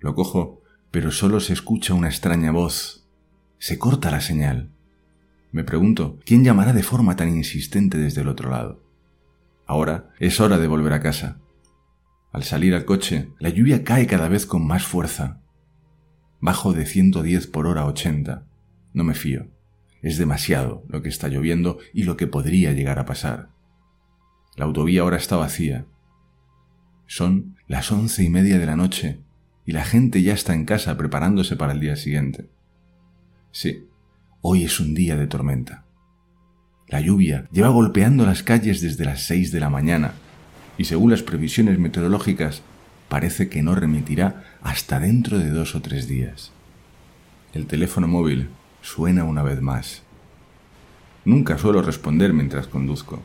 Lo 0.00 0.14
cojo, 0.14 0.62
pero 0.90 1.10
solo 1.10 1.38
se 1.40 1.52
escucha 1.52 1.92
una 1.92 2.08
extraña 2.08 2.52
voz. 2.52 3.06
Se 3.58 3.78
corta 3.78 4.10
la 4.10 4.22
señal. 4.22 4.70
Me 5.52 5.62
pregunto, 5.62 6.18
¿quién 6.24 6.42
llamará 6.42 6.72
de 6.72 6.82
forma 6.82 7.16
tan 7.16 7.28
insistente 7.28 7.98
desde 7.98 8.22
el 8.22 8.28
otro 8.28 8.48
lado? 8.48 8.82
Ahora 9.66 10.08
es 10.18 10.40
hora 10.40 10.56
de 10.56 10.66
volver 10.66 10.94
a 10.94 11.02
casa. 11.02 11.38
Al 12.32 12.44
salir 12.44 12.74
al 12.74 12.86
coche, 12.86 13.34
la 13.40 13.50
lluvia 13.50 13.84
cae 13.84 14.06
cada 14.06 14.30
vez 14.30 14.46
con 14.46 14.66
más 14.66 14.86
fuerza. 14.86 15.42
Bajo 16.40 16.72
de 16.72 16.86
110 16.86 17.46
por 17.48 17.66
hora 17.66 17.82
a 17.82 17.86
80. 17.88 18.46
No 18.94 19.04
me 19.04 19.12
fío. 19.12 19.50
Es 20.02 20.18
demasiado 20.18 20.84
lo 20.88 21.02
que 21.02 21.08
está 21.08 21.28
lloviendo 21.28 21.78
y 21.92 22.04
lo 22.04 22.16
que 22.16 22.26
podría 22.26 22.72
llegar 22.72 22.98
a 22.98 23.04
pasar. 23.04 23.50
La 24.56 24.64
autovía 24.64 25.02
ahora 25.02 25.16
está 25.16 25.36
vacía. 25.36 25.86
Son 27.06 27.56
las 27.66 27.90
once 27.90 28.22
y 28.22 28.28
media 28.28 28.58
de 28.58 28.66
la 28.66 28.76
noche 28.76 29.20
y 29.64 29.72
la 29.72 29.84
gente 29.84 30.22
ya 30.22 30.32
está 30.32 30.54
en 30.54 30.64
casa 30.64 30.96
preparándose 30.96 31.56
para 31.56 31.72
el 31.72 31.80
día 31.80 31.96
siguiente. 31.96 32.48
Sí, 33.50 33.86
hoy 34.40 34.64
es 34.64 34.80
un 34.80 34.94
día 34.94 35.16
de 35.16 35.26
tormenta. 35.26 35.84
La 36.86 37.00
lluvia 37.00 37.48
lleva 37.52 37.68
golpeando 37.68 38.24
las 38.24 38.42
calles 38.42 38.80
desde 38.80 39.04
las 39.04 39.22
seis 39.22 39.52
de 39.52 39.60
la 39.60 39.68
mañana 39.68 40.12
y 40.78 40.84
según 40.84 41.10
las 41.10 41.22
previsiones 41.22 41.78
meteorológicas 41.78 42.62
parece 43.08 43.48
que 43.48 43.62
no 43.62 43.74
remitirá 43.74 44.44
hasta 44.62 45.00
dentro 45.00 45.38
de 45.38 45.50
dos 45.50 45.74
o 45.74 45.82
tres 45.82 46.08
días. 46.08 46.52
El 47.52 47.66
teléfono 47.66 48.08
móvil 48.08 48.48
suena 48.82 49.24
una 49.24 49.42
vez 49.42 49.60
más. 49.60 50.02
Nunca 51.24 51.58
suelo 51.58 51.82
responder 51.82 52.32
mientras 52.32 52.66
conduzco. 52.66 53.22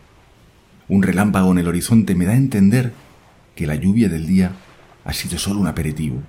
Un 0.89 1.03
relámpago 1.03 1.51
en 1.51 1.59
el 1.59 1.67
horizonte 1.67 2.15
me 2.15 2.25
da 2.25 2.33
a 2.33 2.37
entender 2.37 2.93
que 3.55 3.67
la 3.67 3.75
lluvia 3.75 4.09
del 4.09 4.27
día 4.27 4.51
ha 5.05 5.13
sido 5.13 5.37
solo 5.37 5.59
un 5.59 5.67
aperitivo. 5.67 6.21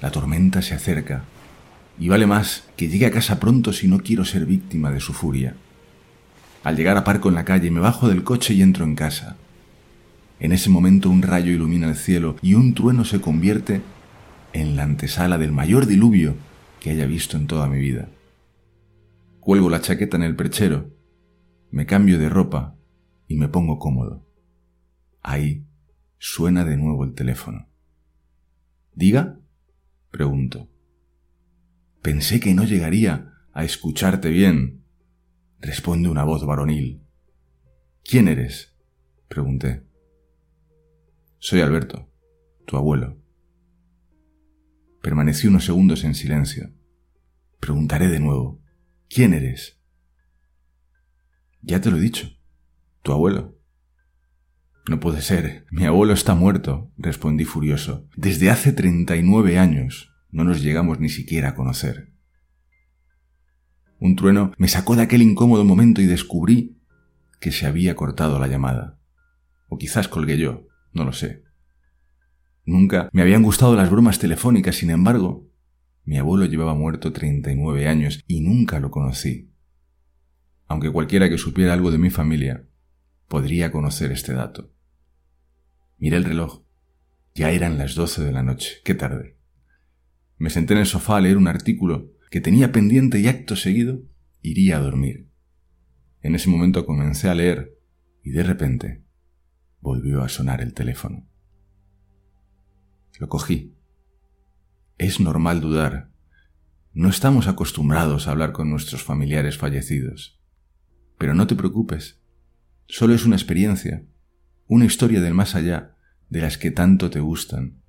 La 0.00 0.10
tormenta 0.10 0.62
se 0.62 0.74
acerca 0.74 1.24
y 1.98 2.08
vale 2.08 2.26
más 2.26 2.64
que 2.76 2.88
llegue 2.88 3.06
a 3.06 3.10
casa 3.10 3.40
pronto 3.40 3.72
si 3.72 3.88
no 3.88 4.00
quiero 4.00 4.24
ser 4.24 4.46
víctima 4.46 4.90
de 4.90 5.00
su 5.00 5.12
furia. 5.12 5.54
Al 6.64 6.76
llegar 6.76 6.96
a 6.96 7.04
parco 7.04 7.28
en 7.28 7.36
la 7.36 7.44
calle 7.44 7.70
me 7.70 7.80
bajo 7.80 8.08
del 8.08 8.24
coche 8.24 8.54
y 8.54 8.62
entro 8.62 8.84
en 8.84 8.96
casa. 8.96 9.36
En 10.40 10.52
ese 10.52 10.68
momento 10.68 11.08
un 11.08 11.22
rayo 11.22 11.52
ilumina 11.52 11.88
el 11.88 11.96
cielo 11.96 12.36
y 12.42 12.54
un 12.54 12.74
trueno 12.74 13.04
se 13.04 13.20
convierte 13.20 13.80
en 14.52 14.76
la 14.76 14.82
antesala 14.82 15.38
del 15.38 15.52
mayor 15.52 15.86
diluvio 15.86 16.34
que 16.80 16.90
haya 16.90 17.06
visto 17.06 17.36
en 17.36 17.46
toda 17.46 17.68
mi 17.68 17.78
vida. 17.78 18.08
Cuelgo 19.46 19.70
la 19.70 19.80
chaqueta 19.80 20.16
en 20.16 20.24
el 20.24 20.34
perchero, 20.34 20.92
me 21.70 21.86
cambio 21.86 22.18
de 22.18 22.28
ropa 22.28 22.76
y 23.28 23.36
me 23.36 23.46
pongo 23.46 23.78
cómodo. 23.78 24.28
Ahí 25.22 25.64
suena 26.18 26.64
de 26.64 26.76
nuevo 26.76 27.04
el 27.04 27.14
teléfono. 27.14 27.68
¿Diga? 28.92 29.38
pregunto. 30.10 30.68
Pensé 32.02 32.40
que 32.40 32.54
no 32.54 32.64
llegaría 32.64 33.34
a 33.52 33.62
escucharte 33.62 34.30
bien, 34.30 34.82
responde 35.60 36.08
una 36.08 36.24
voz 36.24 36.44
varonil. 36.44 37.04
¿Quién 38.02 38.26
eres? 38.26 38.74
pregunté. 39.28 39.86
Soy 41.38 41.60
Alberto, 41.60 42.10
tu 42.66 42.76
abuelo. 42.76 43.16
Permanecí 45.02 45.46
unos 45.46 45.64
segundos 45.64 46.02
en 46.02 46.16
silencio. 46.16 46.72
Preguntaré 47.60 48.08
de 48.08 48.18
nuevo. 48.18 48.65
¿Quién 49.08 49.34
eres? 49.34 49.78
Ya 51.62 51.80
te 51.80 51.90
lo 51.90 51.96
he 51.96 52.00
dicho. 52.00 52.30
Tu 53.02 53.12
abuelo. 53.12 53.58
No 54.88 55.00
puede 55.00 55.20
ser. 55.20 55.66
Mi 55.70 55.84
abuelo 55.84 56.12
está 56.12 56.34
muerto, 56.34 56.92
respondí 56.96 57.44
furioso. 57.44 58.08
Desde 58.16 58.50
hace 58.50 58.72
treinta 58.72 59.16
y 59.16 59.22
nueve 59.22 59.58
años 59.58 60.12
no 60.30 60.44
nos 60.44 60.62
llegamos 60.62 61.00
ni 61.00 61.08
siquiera 61.08 61.50
a 61.50 61.54
conocer. 61.54 62.12
Un 63.98 64.14
trueno 64.16 64.52
me 64.58 64.68
sacó 64.68 64.94
de 64.94 65.02
aquel 65.02 65.22
incómodo 65.22 65.64
momento 65.64 66.02
y 66.02 66.06
descubrí 66.06 66.78
que 67.40 67.52
se 67.52 67.66
había 67.66 67.96
cortado 67.96 68.38
la 68.38 68.46
llamada. 68.46 68.98
O 69.68 69.78
quizás 69.78 70.08
colgué 70.08 70.38
yo, 70.38 70.66
no 70.92 71.04
lo 71.04 71.12
sé. 71.12 71.44
Nunca 72.64 73.08
me 73.12 73.22
habían 73.22 73.42
gustado 73.42 73.74
las 73.74 73.90
bromas 73.90 74.18
telefónicas, 74.18 74.76
sin 74.76 74.90
embargo, 74.90 75.45
mi 76.06 76.18
abuelo 76.18 76.46
llevaba 76.46 76.74
muerto 76.74 77.12
39 77.12 77.88
años 77.88 78.24
y 78.28 78.40
nunca 78.40 78.78
lo 78.78 78.92
conocí. 78.92 79.50
Aunque 80.68 80.92
cualquiera 80.92 81.28
que 81.28 81.36
supiera 81.36 81.72
algo 81.72 81.90
de 81.90 81.98
mi 81.98 82.10
familia 82.10 82.64
podría 83.26 83.72
conocer 83.72 84.12
este 84.12 84.32
dato. 84.32 84.72
Miré 85.98 86.16
el 86.18 86.24
reloj. 86.24 86.62
Ya 87.34 87.50
eran 87.50 87.76
las 87.76 87.96
12 87.96 88.22
de 88.22 88.32
la 88.32 88.44
noche. 88.44 88.76
Qué 88.84 88.94
tarde. 88.94 89.36
Me 90.38 90.48
senté 90.48 90.74
en 90.74 90.80
el 90.80 90.86
sofá 90.86 91.16
a 91.16 91.20
leer 91.20 91.36
un 91.36 91.48
artículo 91.48 92.12
que 92.30 92.40
tenía 92.40 92.70
pendiente 92.70 93.18
y 93.18 93.26
acto 93.26 93.56
seguido 93.56 94.02
iría 94.42 94.76
a 94.76 94.80
dormir. 94.80 95.28
En 96.22 96.36
ese 96.36 96.48
momento 96.48 96.86
comencé 96.86 97.28
a 97.28 97.34
leer 97.34 97.76
y 98.22 98.30
de 98.30 98.44
repente 98.44 99.02
volvió 99.80 100.22
a 100.22 100.28
sonar 100.28 100.60
el 100.60 100.72
teléfono. 100.72 101.26
Lo 103.18 103.28
cogí 103.28 103.75
es 104.98 105.20
normal 105.20 105.60
dudar. 105.60 106.10
No 106.94 107.10
estamos 107.10 107.48
acostumbrados 107.48 108.26
a 108.26 108.30
hablar 108.30 108.52
con 108.52 108.70
nuestros 108.70 109.02
familiares 109.02 109.58
fallecidos. 109.58 110.40
Pero 111.18 111.34
no 111.34 111.46
te 111.46 111.54
preocupes. 111.54 112.20
Solo 112.88 113.14
es 113.14 113.26
una 113.26 113.36
experiencia, 113.36 114.04
una 114.66 114.86
historia 114.86 115.20
del 115.20 115.34
más 115.34 115.54
allá, 115.54 115.96
de 116.30 116.40
las 116.40 116.56
que 116.56 116.70
tanto 116.70 117.10
te 117.10 117.20
gustan. 117.20 117.82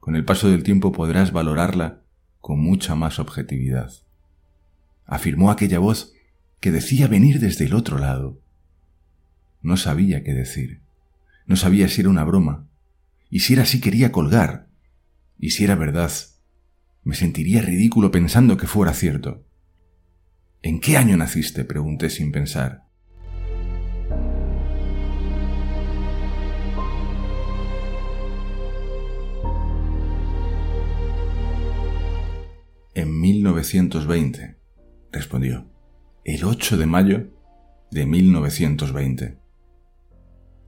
Con 0.00 0.16
el 0.16 0.24
paso 0.24 0.50
del 0.50 0.64
tiempo 0.64 0.90
podrás 0.90 1.32
valorarla 1.32 2.02
con 2.40 2.58
mucha 2.58 2.94
más 2.94 3.18
objetividad. 3.18 3.92
Afirmó 5.04 5.50
aquella 5.50 5.78
voz 5.78 6.12
que 6.60 6.72
decía 6.72 7.06
venir 7.06 7.38
desde 7.38 7.66
el 7.66 7.74
otro 7.74 7.98
lado. 7.98 8.40
No 9.62 9.76
sabía 9.76 10.24
qué 10.24 10.34
decir. 10.34 10.82
No 11.46 11.56
sabía 11.56 11.88
si 11.88 12.00
era 12.00 12.10
una 12.10 12.24
broma. 12.24 12.66
Y 13.30 13.40
si 13.40 13.52
era 13.52 13.62
así 13.62 13.80
quería 13.80 14.10
colgar, 14.10 14.67
y 15.38 15.50
si 15.50 15.64
era 15.64 15.76
verdad, 15.76 16.10
me 17.04 17.14
sentiría 17.14 17.62
ridículo 17.62 18.10
pensando 18.10 18.56
que 18.56 18.66
fuera 18.66 18.92
cierto. 18.92 19.44
¿En 20.62 20.80
qué 20.80 20.96
año 20.96 21.16
naciste? 21.16 21.64
pregunté 21.64 22.10
sin 22.10 22.32
pensar. 22.32 22.88
En 32.94 33.20
1920, 33.20 34.56
respondió. 35.12 35.70
El 36.24 36.44
8 36.44 36.76
de 36.76 36.86
mayo 36.86 37.30
de 37.92 38.06
1920. 38.06 39.38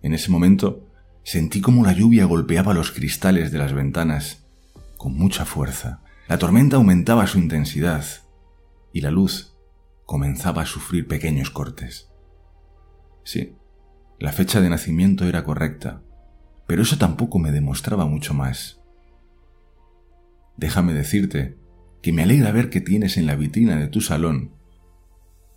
En 0.02 0.14
ese 0.14 0.30
momento 0.30 0.88
sentí 1.24 1.60
como 1.60 1.84
la 1.84 1.92
lluvia 1.92 2.24
golpeaba 2.26 2.72
los 2.72 2.92
cristales 2.92 3.50
de 3.50 3.58
las 3.58 3.72
ventanas 3.72 4.46
con 5.00 5.16
mucha 5.16 5.46
fuerza. 5.46 6.02
La 6.28 6.36
tormenta 6.36 6.76
aumentaba 6.76 7.26
su 7.26 7.38
intensidad 7.38 8.04
y 8.92 9.00
la 9.00 9.10
luz 9.10 9.56
comenzaba 10.04 10.60
a 10.60 10.66
sufrir 10.66 11.08
pequeños 11.08 11.48
cortes. 11.48 12.12
Sí, 13.24 13.56
la 14.18 14.30
fecha 14.30 14.60
de 14.60 14.68
nacimiento 14.68 15.26
era 15.26 15.42
correcta, 15.42 16.02
pero 16.66 16.82
eso 16.82 16.98
tampoco 16.98 17.38
me 17.38 17.50
demostraba 17.50 18.04
mucho 18.04 18.34
más. 18.34 18.82
Déjame 20.58 20.92
decirte 20.92 21.56
que 22.02 22.12
me 22.12 22.24
alegra 22.24 22.52
ver 22.52 22.68
que 22.68 22.82
tienes 22.82 23.16
en 23.16 23.24
la 23.24 23.36
vitrina 23.36 23.76
de 23.76 23.88
tu 23.88 24.02
salón 24.02 24.52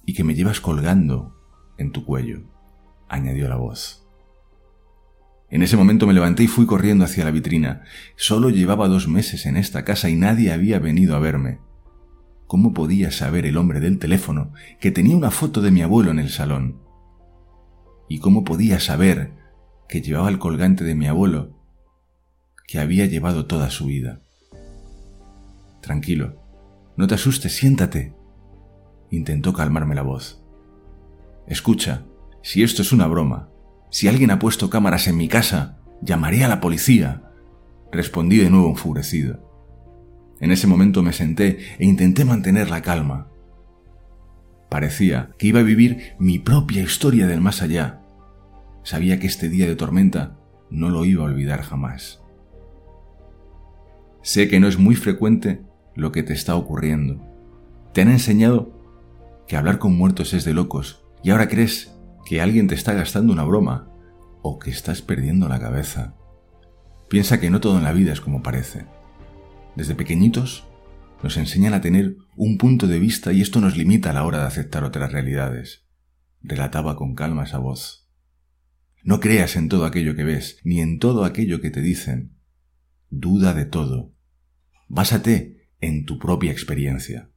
y 0.06 0.14
que 0.14 0.24
me 0.24 0.36
llevas 0.36 0.62
colgando 0.62 1.36
en 1.78 1.92
tu 1.92 2.06
cuello, 2.06 2.44
añadió 3.10 3.50
la 3.50 3.58
voz. 3.58 4.03
En 5.54 5.62
ese 5.62 5.78
momento 5.78 6.08
me 6.08 6.16
levanté 6.16 6.42
y 6.42 6.48
fui 6.48 6.66
corriendo 6.66 7.06
hacia 7.06 7.24
la 7.24 7.30
vitrina. 7.30 7.84
Solo 8.16 8.50
llevaba 8.50 8.88
dos 8.88 9.08
meses 9.08 9.46
en 9.46 9.56
esta 9.56 9.86
casa 9.86 10.10
y 10.10 10.16
nadie 10.16 10.52
había 10.52 10.80
venido 10.80 11.16
a 11.16 11.20
verme. 11.20 11.60
¿Cómo 12.48 12.74
podía 12.74 13.12
saber 13.12 13.46
el 13.46 13.58
hombre 13.58 13.80
del 13.80 14.00
teléfono 14.00 14.52
que 14.80 14.90
tenía 14.90 15.16
una 15.16 15.30
foto 15.30 15.62
de 15.62 15.70
mi 15.70 15.84
abuelo 15.84 16.10
en 16.10 16.18
el 16.18 16.32
salón? 16.32 16.82
¿Y 18.10 18.18
cómo 18.18 18.44
podía 18.44 18.80
saber 18.80 19.34
que 19.88 20.02
llevaba 20.02 20.30
el 20.30 20.40
colgante 20.40 20.84
de 20.84 20.96
mi 20.96 21.06
abuelo 21.06 21.56
que 22.68 22.80
había 22.80 23.06
llevado 23.06 23.46
toda 23.46 23.70
su 23.70 23.86
vida? 23.86 24.24
Tranquilo, 25.82 26.42
no 26.98 27.06
te 27.06 27.14
asustes, 27.14 27.56
siéntate. 27.56 28.16
Intentó 29.12 29.54
calmarme 29.54 29.94
la 29.94 30.02
voz. 30.02 30.44
Escucha, 31.46 32.06
si 32.42 32.64
esto 32.64 32.82
es 32.82 32.92
una 32.92 33.06
broma, 33.06 33.53
si 33.94 34.08
alguien 34.08 34.32
ha 34.32 34.40
puesto 34.40 34.72
cámaras 34.72 35.08
en 35.08 35.18
mi 35.18 35.28
casa, 35.28 35.78
llamaré 36.02 36.44
a 36.44 36.48
la 36.48 36.60
policía. 36.60 37.30
Respondí 37.92 38.40
de 38.40 38.50
nuevo 38.50 38.68
enfurecido. 38.68 39.48
En 40.40 40.52
ese 40.52 40.66
momento 40.66 41.04
me 41.04 41.14
senté 41.14 41.60
e 41.78 41.86
intenté 41.86 42.26
mantener 42.26 42.72
la 42.72 42.82
calma. 42.82 43.28
Parecía 44.68 45.30
que 45.38 45.46
iba 45.46 45.60
a 45.60 45.64
vivir 45.64 46.16
mi 46.18 46.40
propia 46.40 46.82
historia 46.82 47.28
del 47.28 47.40
más 47.40 47.62
allá. 47.62 48.02
Sabía 48.82 49.20
que 49.20 49.28
este 49.28 49.48
día 49.48 49.68
de 49.68 49.76
tormenta 49.76 50.40
no 50.72 50.90
lo 50.90 51.06
iba 51.06 51.22
a 51.22 51.28
olvidar 51.28 51.62
jamás. 51.62 52.20
Sé 54.24 54.48
que 54.48 54.60
no 54.60 54.68
es 54.68 54.80
muy 54.80 54.96
frecuente 54.96 55.62
lo 55.94 56.12
que 56.12 56.24
te 56.24 56.34
está 56.34 56.56
ocurriendo. 56.56 57.22
Te 57.94 58.02
han 58.02 58.10
enseñado 58.10 58.74
que 59.48 59.56
hablar 59.56 59.78
con 59.78 59.96
muertos 59.96 60.34
es 60.34 60.46
de 60.46 60.56
locos 60.56 61.06
y 61.22 61.30
ahora 61.30 61.48
crees 61.48 61.93
que 62.34 62.42
alguien 62.42 62.66
te 62.66 62.74
está 62.74 62.94
gastando 62.94 63.32
una 63.32 63.44
broma 63.44 63.92
o 64.42 64.58
que 64.58 64.72
estás 64.72 65.04
perdiendo 65.04 65.48
la 65.48 65.60
cabeza. 65.60 66.16
Piensa 67.08 67.40
que 67.40 67.52
no 67.52 67.62
todo 67.62 67.78
en 67.78 67.84
la 67.84 67.94
vida 67.94 68.12
es 68.12 68.22
como 68.22 68.42
parece. 68.42 68.88
Desde 69.76 69.94
pequeñitos 69.94 70.68
nos 71.22 71.38
enseñan 71.38 71.76
a 71.76 71.82
tener 71.82 72.16
un 72.36 72.58
punto 72.58 72.88
de 72.88 72.98
vista 72.98 73.34
y 73.34 73.42
esto 73.44 73.62
nos 73.62 73.78
limita 73.78 74.10
a 74.10 74.14
la 74.14 74.24
hora 74.24 74.40
de 74.40 74.46
aceptar 74.46 74.84
otras 74.84 75.12
realidades. 75.12 75.86
Relataba 76.42 76.96
con 76.96 77.14
calma 77.14 77.44
esa 77.44 77.60
voz. 77.60 78.10
No 79.04 79.20
creas 79.20 79.56
en 79.56 79.70
todo 79.70 79.86
aquello 79.86 80.16
que 80.16 80.24
ves, 80.24 80.58
ni 80.64 80.82
en 80.82 80.98
todo 80.98 81.26
aquello 81.26 81.62
que 81.62 81.70
te 81.70 81.82
dicen. 81.82 82.40
Duda 83.12 83.54
de 83.54 83.66
todo. 83.66 84.16
Básate 84.88 85.70
en 85.82 86.06
tu 86.06 86.18
propia 86.18 86.52
experiencia. 86.52 87.30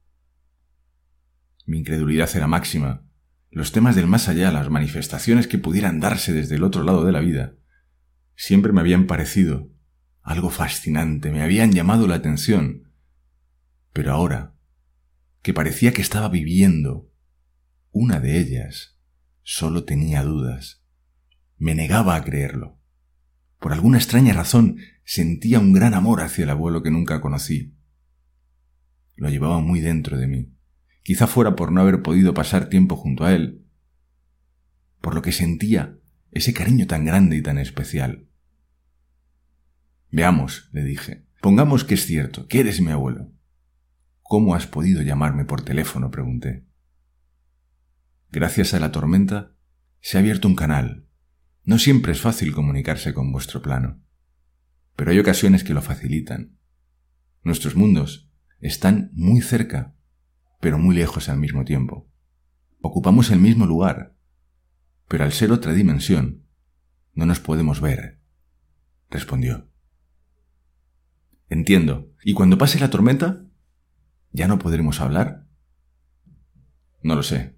Mi 1.67 1.77
incredulidad 1.77 2.35
era 2.35 2.47
máxima. 2.47 3.06
Los 3.49 3.71
temas 3.71 3.95
del 3.95 4.07
más 4.07 4.27
allá, 4.27 4.51
las 4.51 4.69
manifestaciones 4.69 5.47
que 5.47 5.57
pudieran 5.57 5.99
darse 5.99 6.33
desde 6.33 6.55
el 6.55 6.63
otro 6.63 6.83
lado 6.83 7.05
de 7.05 7.11
la 7.11 7.21
vida, 7.21 7.55
siempre 8.35 8.73
me 8.73 8.81
habían 8.81 9.07
parecido 9.07 9.71
algo 10.21 10.49
fascinante, 10.49 11.31
me 11.31 11.41
habían 11.41 11.71
llamado 11.71 12.07
la 12.07 12.15
atención. 12.15 12.91
Pero 13.93 14.11
ahora, 14.11 14.55
que 15.41 15.53
parecía 15.53 15.93
que 15.93 16.01
estaba 16.01 16.27
viviendo 16.27 17.09
una 17.91 18.19
de 18.19 18.37
ellas, 18.37 18.99
solo 19.43 19.85
tenía 19.85 20.23
dudas. 20.23 20.83
Me 21.57 21.73
negaba 21.73 22.15
a 22.15 22.23
creerlo. 22.23 22.81
Por 23.59 23.71
alguna 23.71 23.97
extraña 23.97 24.33
razón 24.33 24.77
sentía 25.05 25.59
un 25.59 25.71
gran 25.71 25.93
amor 25.93 26.21
hacia 26.21 26.43
el 26.43 26.49
abuelo 26.49 26.83
que 26.83 26.91
nunca 26.91 27.21
conocí. 27.21 27.73
Lo 29.15 29.29
llevaba 29.29 29.61
muy 29.61 29.79
dentro 29.79 30.17
de 30.17 30.27
mí 30.27 30.56
quizá 31.07 31.25
fuera 31.25 31.55
por 31.55 31.71
no 31.71 31.79
haber 31.79 32.01
podido 32.01 32.33
pasar 32.33 32.67
tiempo 32.67 32.97
junto 32.97 33.23
a 33.23 33.33
él, 33.33 33.65
por 34.99 35.15
lo 35.15 35.21
que 35.21 35.31
sentía 35.31 35.97
ese 36.31 36.53
cariño 36.53 36.85
tan 36.85 37.05
grande 37.05 37.37
y 37.37 37.41
tan 37.41 37.57
especial. 37.59 38.27
Veamos, 40.11 40.67
le 40.73 40.83
dije, 40.83 41.25
pongamos 41.41 41.85
que 41.85 41.93
es 41.93 42.05
cierto, 42.05 42.49
que 42.49 42.59
eres 42.59 42.81
mi 42.81 42.91
abuelo. 42.91 43.31
¿Cómo 44.21 44.53
has 44.53 44.67
podido 44.67 45.01
llamarme 45.01 45.45
por 45.45 45.61
teléfono? 45.61 46.11
pregunté. 46.11 46.65
Gracias 48.29 48.73
a 48.73 48.79
la 48.81 48.91
tormenta 48.91 49.53
se 50.01 50.17
ha 50.17 50.19
abierto 50.19 50.49
un 50.49 50.55
canal. 50.55 51.07
No 51.63 51.79
siempre 51.79 52.11
es 52.11 52.19
fácil 52.19 52.53
comunicarse 52.53 53.13
con 53.13 53.31
vuestro 53.31 53.61
plano, 53.61 54.03
pero 54.97 55.11
hay 55.11 55.19
ocasiones 55.19 55.63
que 55.63 55.73
lo 55.73 55.81
facilitan. 55.81 56.57
Nuestros 57.43 57.77
mundos 57.77 58.29
están 58.59 59.09
muy 59.13 59.39
cerca 59.39 59.96
pero 60.59 60.77
muy 60.77 60.95
lejos 60.95 61.29
al 61.29 61.37
mismo 61.37 61.63
tiempo. 61.65 62.07
Ocupamos 62.81 63.31
el 63.31 63.39
mismo 63.39 63.65
lugar, 63.65 64.15
pero 65.07 65.23
al 65.23 65.31
ser 65.31 65.51
otra 65.51 65.73
dimensión, 65.73 66.43
no 67.13 67.25
nos 67.25 67.39
podemos 67.39 67.81
ver, 67.81 68.19
respondió. 69.09 69.69
Entiendo. 71.49 72.11
¿Y 72.23 72.33
cuando 72.33 72.57
pase 72.57 72.79
la 72.79 72.89
tormenta? 72.89 73.45
¿Ya 74.31 74.47
no 74.47 74.59
podremos 74.59 74.99
hablar? 74.99 75.47
No 77.01 77.15
lo 77.15 77.23
sé. 77.23 77.55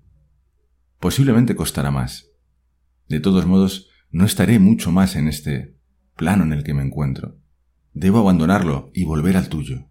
Posiblemente 0.99 1.55
costará 1.55 1.91
más. 1.91 2.29
De 3.07 3.19
todos 3.19 3.47
modos, 3.47 3.89
no 4.11 4.25
estaré 4.25 4.59
mucho 4.59 4.91
más 4.91 5.15
en 5.15 5.27
este 5.27 5.75
plano 6.15 6.43
en 6.43 6.53
el 6.53 6.63
que 6.63 6.73
me 6.73 6.83
encuentro. 6.83 7.39
Debo 7.93 8.19
abandonarlo 8.19 8.91
y 8.93 9.05
volver 9.05 9.37
al 9.37 9.49
tuyo, 9.49 9.89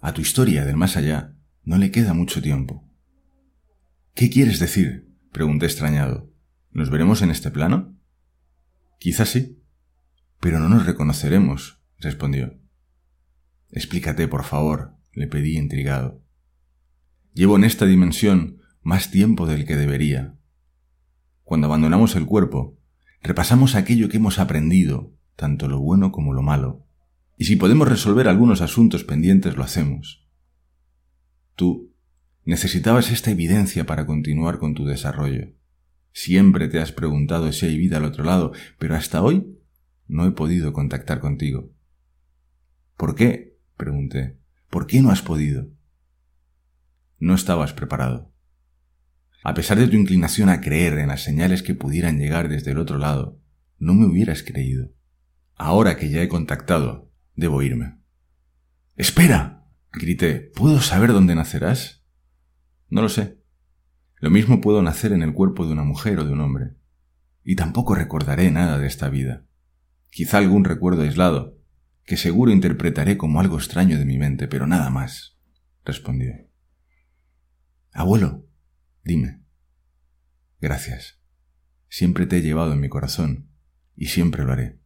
a 0.00 0.12
tu 0.12 0.20
historia 0.20 0.64
del 0.64 0.76
más 0.76 0.96
allá, 0.96 1.37
no 1.68 1.76
le 1.76 1.90
queda 1.90 2.14
mucho 2.14 2.40
tiempo. 2.40 2.88
¿Qué 4.14 4.30
quieres 4.30 4.58
decir? 4.58 5.06
pregunté 5.32 5.66
extrañado. 5.66 6.32
¿Nos 6.70 6.88
veremos 6.88 7.20
en 7.20 7.30
este 7.30 7.50
plano? 7.50 7.94
Quizás 8.98 9.28
sí, 9.28 9.60
pero 10.40 10.60
no 10.60 10.70
nos 10.70 10.86
reconoceremos, 10.86 11.82
respondió. 11.98 12.58
Explícate, 13.70 14.28
por 14.28 14.44
favor, 14.44 14.96
le 15.12 15.26
pedí 15.26 15.58
intrigado. 15.58 16.24
Llevo 17.34 17.56
en 17.56 17.64
esta 17.64 17.84
dimensión 17.84 18.62
más 18.80 19.10
tiempo 19.10 19.46
del 19.46 19.66
que 19.66 19.76
debería. 19.76 20.38
Cuando 21.42 21.66
abandonamos 21.66 22.16
el 22.16 22.24
cuerpo, 22.24 22.78
repasamos 23.22 23.74
aquello 23.74 24.08
que 24.08 24.16
hemos 24.16 24.38
aprendido, 24.38 25.12
tanto 25.36 25.68
lo 25.68 25.80
bueno 25.80 26.12
como 26.12 26.32
lo 26.32 26.40
malo, 26.40 26.86
y 27.36 27.44
si 27.44 27.56
podemos 27.56 27.86
resolver 27.86 28.26
algunos 28.26 28.62
asuntos 28.62 29.04
pendientes 29.04 29.54
lo 29.54 29.64
hacemos. 29.64 30.27
Tú 31.58 31.92
necesitabas 32.44 33.10
esta 33.10 33.32
evidencia 33.32 33.84
para 33.84 34.06
continuar 34.06 34.58
con 34.58 34.74
tu 34.74 34.86
desarrollo. 34.86 35.56
Siempre 36.12 36.68
te 36.68 36.78
has 36.78 36.92
preguntado 36.92 37.50
si 37.50 37.66
hay 37.66 37.76
vida 37.76 37.96
al 37.96 38.04
otro 38.04 38.22
lado, 38.22 38.52
pero 38.78 38.94
hasta 38.94 39.22
hoy 39.22 39.58
no 40.06 40.24
he 40.24 40.30
podido 40.30 40.72
contactar 40.72 41.18
contigo. 41.18 41.72
¿Por 42.96 43.16
qué? 43.16 43.58
pregunté. 43.76 44.38
¿Por 44.70 44.86
qué 44.86 45.02
no 45.02 45.10
has 45.10 45.20
podido? 45.20 45.66
No 47.18 47.34
estabas 47.34 47.72
preparado. 47.72 48.32
A 49.42 49.52
pesar 49.54 49.80
de 49.80 49.88
tu 49.88 49.96
inclinación 49.96 50.50
a 50.50 50.60
creer 50.60 50.96
en 50.98 51.08
las 51.08 51.24
señales 51.24 51.64
que 51.64 51.74
pudieran 51.74 52.20
llegar 52.20 52.48
desde 52.48 52.70
el 52.70 52.78
otro 52.78 52.98
lado, 52.98 53.40
no 53.80 53.94
me 53.94 54.06
hubieras 54.06 54.44
creído. 54.44 54.92
Ahora 55.56 55.96
que 55.96 56.08
ya 56.08 56.22
he 56.22 56.28
contactado, 56.28 57.10
debo 57.34 57.62
irme. 57.62 57.98
¡Espera! 58.94 59.57
Grité, 59.98 60.52
¿puedo 60.54 60.80
saber 60.80 61.12
dónde 61.12 61.34
nacerás? 61.34 62.04
No 62.88 63.02
lo 63.02 63.08
sé. 63.08 63.38
Lo 64.20 64.30
mismo 64.30 64.60
puedo 64.60 64.80
nacer 64.80 65.12
en 65.12 65.22
el 65.22 65.34
cuerpo 65.34 65.66
de 65.66 65.72
una 65.72 65.82
mujer 65.82 66.20
o 66.20 66.24
de 66.24 66.32
un 66.32 66.40
hombre. 66.40 66.76
Y 67.42 67.56
tampoco 67.56 67.94
recordaré 67.94 68.50
nada 68.50 68.78
de 68.78 68.86
esta 68.86 69.08
vida. 69.08 69.44
Quizá 70.10 70.38
algún 70.38 70.64
recuerdo 70.64 71.02
aislado, 71.02 71.58
que 72.04 72.16
seguro 72.16 72.52
interpretaré 72.52 73.16
como 73.16 73.40
algo 73.40 73.58
extraño 73.58 73.98
de 73.98 74.04
mi 74.04 74.18
mente, 74.18 74.46
pero 74.46 74.66
nada 74.66 74.88
más, 74.90 75.36
respondió. 75.84 76.32
Abuelo, 77.92 78.46
dime. 79.02 79.42
Gracias. 80.60 81.20
Siempre 81.88 82.26
te 82.26 82.38
he 82.38 82.42
llevado 82.42 82.72
en 82.72 82.80
mi 82.80 82.88
corazón, 82.88 83.50
y 83.96 84.06
siempre 84.06 84.44
lo 84.44 84.52
haré. 84.52 84.78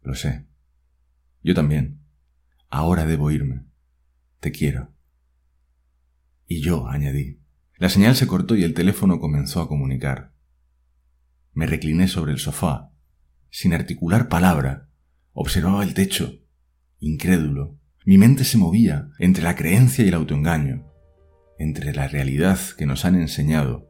Lo 0.00 0.14
sé. 0.14 0.46
Yo 1.42 1.54
también. 1.54 2.01
Ahora 2.74 3.04
debo 3.04 3.30
irme. 3.30 3.66
te 4.40 4.50
quiero. 4.50 4.94
Y 6.46 6.62
yo, 6.62 6.88
añadí. 6.88 7.38
La 7.76 7.90
señal 7.90 8.16
se 8.16 8.26
cortó 8.26 8.56
y 8.56 8.64
el 8.64 8.72
teléfono 8.72 9.20
comenzó 9.20 9.60
a 9.60 9.68
comunicar. 9.68 10.32
Me 11.52 11.66
recliné 11.66 12.08
sobre 12.08 12.32
el 12.32 12.38
sofá, 12.38 12.90
sin 13.50 13.74
articular 13.74 14.30
palabra, 14.30 14.88
observaba 15.34 15.84
el 15.84 15.92
techo, 15.92 16.40
incrédulo. 16.98 17.78
Mi 18.06 18.16
mente 18.16 18.42
se 18.42 18.56
movía 18.56 19.10
entre 19.18 19.44
la 19.44 19.54
creencia 19.54 20.02
y 20.02 20.08
el 20.08 20.14
autoengaño, 20.14 20.90
entre 21.58 21.92
la 21.92 22.08
realidad 22.08 22.58
que 22.78 22.86
nos 22.86 23.04
han 23.04 23.16
enseñado 23.16 23.86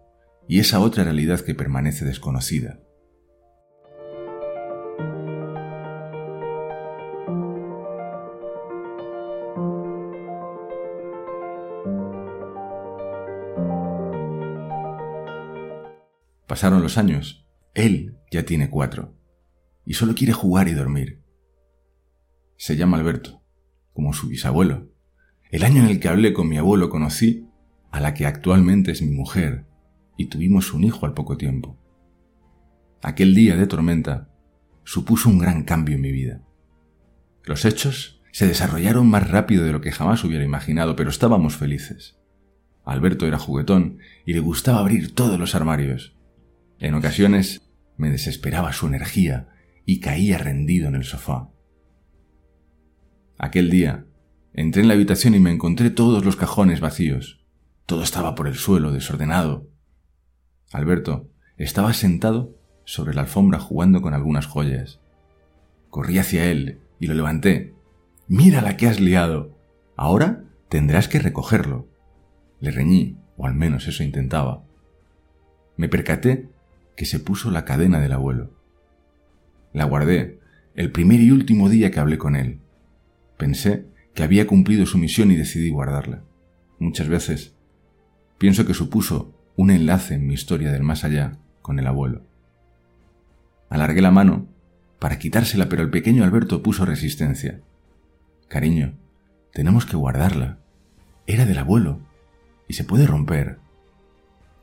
y 0.48 0.58
esa 0.58 0.80
otra 0.80 1.04
realidad 1.04 1.40
que 1.40 1.54
permanece 1.54 2.04
desconocida. 2.04 2.80
Pasaron 16.52 16.82
los 16.82 16.98
años. 16.98 17.46
Él 17.72 18.18
ya 18.30 18.42
tiene 18.42 18.68
cuatro. 18.68 19.16
Y 19.86 19.94
solo 19.94 20.14
quiere 20.14 20.34
jugar 20.34 20.68
y 20.68 20.74
dormir. 20.74 21.22
Se 22.58 22.76
llama 22.76 22.98
Alberto, 22.98 23.42
como 23.94 24.12
su 24.12 24.28
bisabuelo. 24.28 24.92
El 25.50 25.64
año 25.64 25.82
en 25.82 25.88
el 25.88 25.98
que 25.98 26.08
hablé 26.08 26.34
con 26.34 26.50
mi 26.50 26.58
abuelo 26.58 26.90
conocí 26.90 27.48
a 27.90 28.00
la 28.00 28.12
que 28.12 28.26
actualmente 28.26 28.92
es 28.92 29.00
mi 29.00 29.12
mujer 29.12 29.64
y 30.18 30.26
tuvimos 30.26 30.74
un 30.74 30.84
hijo 30.84 31.06
al 31.06 31.14
poco 31.14 31.38
tiempo. 31.38 31.78
Aquel 33.00 33.34
día 33.34 33.56
de 33.56 33.66
tormenta 33.66 34.28
supuso 34.84 35.30
un 35.30 35.38
gran 35.38 35.62
cambio 35.62 35.94
en 35.94 36.02
mi 36.02 36.12
vida. 36.12 36.42
Los 37.44 37.64
hechos 37.64 38.20
se 38.30 38.46
desarrollaron 38.46 39.08
más 39.08 39.30
rápido 39.30 39.64
de 39.64 39.72
lo 39.72 39.80
que 39.80 39.90
jamás 39.90 40.22
hubiera 40.22 40.44
imaginado, 40.44 40.96
pero 40.96 41.08
estábamos 41.08 41.56
felices. 41.56 42.18
Alberto 42.84 43.26
era 43.26 43.38
juguetón 43.38 44.00
y 44.26 44.34
le 44.34 44.40
gustaba 44.40 44.80
abrir 44.80 45.14
todos 45.14 45.38
los 45.38 45.54
armarios. 45.54 46.14
En 46.82 46.94
ocasiones 46.94 47.70
me 47.96 48.10
desesperaba 48.10 48.72
su 48.72 48.88
energía 48.88 49.46
y 49.86 50.00
caía 50.00 50.36
rendido 50.36 50.88
en 50.88 50.96
el 50.96 51.04
sofá. 51.04 51.48
Aquel 53.38 53.70
día 53.70 54.04
entré 54.52 54.82
en 54.82 54.88
la 54.88 54.94
habitación 54.94 55.36
y 55.36 55.38
me 55.38 55.52
encontré 55.52 55.90
todos 55.90 56.24
los 56.24 56.34
cajones 56.34 56.80
vacíos. 56.80 57.46
Todo 57.86 58.02
estaba 58.02 58.34
por 58.34 58.48
el 58.48 58.56
suelo, 58.56 58.90
desordenado. 58.90 59.70
Alberto 60.72 61.30
estaba 61.56 61.92
sentado 61.92 62.58
sobre 62.84 63.14
la 63.14 63.20
alfombra 63.20 63.60
jugando 63.60 64.02
con 64.02 64.12
algunas 64.12 64.46
joyas. 64.46 64.98
Corrí 65.88 66.18
hacia 66.18 66.50
él 66.50 66.80
y 66.98 67.06
lo 67.06 67.14
levanté. 67.14 67.76
Mira 68.26 68.60
la 68.60 68.76
que 68.76 68.88
has 68.88 68.98
liado. 68.98 69.56
Ahora 69.94 70.42
tendrás 70.68 71.06
que 71.06 71.20
recogerlo. 71.20 71.86
Le 72.58 72.72
reñí, 72.72 73.18
o 73.36 73.46
al 73.46 73.54
menos 73.54 73.86
eso 73.86 74.02
intentaba. 74.02 74.64
Me 75.76 75.88
percaté 75.88 76.50
que 76.96 77.06
se 77.06 77.18
puso 77.18 77.50
la 77.50 77.64
cadena 77.64 78.00
del 78.00 78.12
abuelo. 78.12 78.50
La 79.72 79.84
guardé 79.84 80.40
el 80.74 80.90
primer 80.90 81.20
y 81.20 81.30
último 81.30 81.68
día 81.68 81.90
que 81.90 82.00
hablé 82.00 82.18
con 82.18 82.36
él. 82.36 82.60
Pensé 83.36 83.86
que 84.14 84.22
había 84.22 84.46
cumplido 84.46 84.86
su 84.86 84.98
misión 84.98 85.30
y 85.30 85.36
decidí 85.36 85.70
guardarla. 85.70 86.22
Muchas 86.78 87.08
veces 87.08 87.54
pienso 88.38 88.66
que 88.66 88.74
supuso 88.74 89.34
un 89.56 89.70
enlace 89.70 90.14
en 90.14 90.26
mi 90.26 90.34
historia 90.34 90.72
del 90.72 90.82
más 90.82 91.04
allá 91.04 91.38
con 91.60 91.78
el 91.78 91.86
abuelo. 91.86 92.22
Alargué 93.68 94.02
la 94.02 94.10
mano 94.10 94.48
para 94.98 95.18
quitársela, 95.18 95.68
pero 95.68 95.82
el 95.82 95.90
pequeño 95.90 96.24
Alberto 96.24 96.62
puso 96.62 96.84
resistencia. 96.84 97.60
Cariño, 98.48 98.94
tenemos 99.52 99.86
que 99.86 99.96
guardarla. 99.96 100.58
Era 101.26 101.46
del 101.46 101.58
abuelo 101.58 102.00
y 102.68 102.74
se 102.74 102.84
puede 102.84 103.06
romper. 103.06 103.58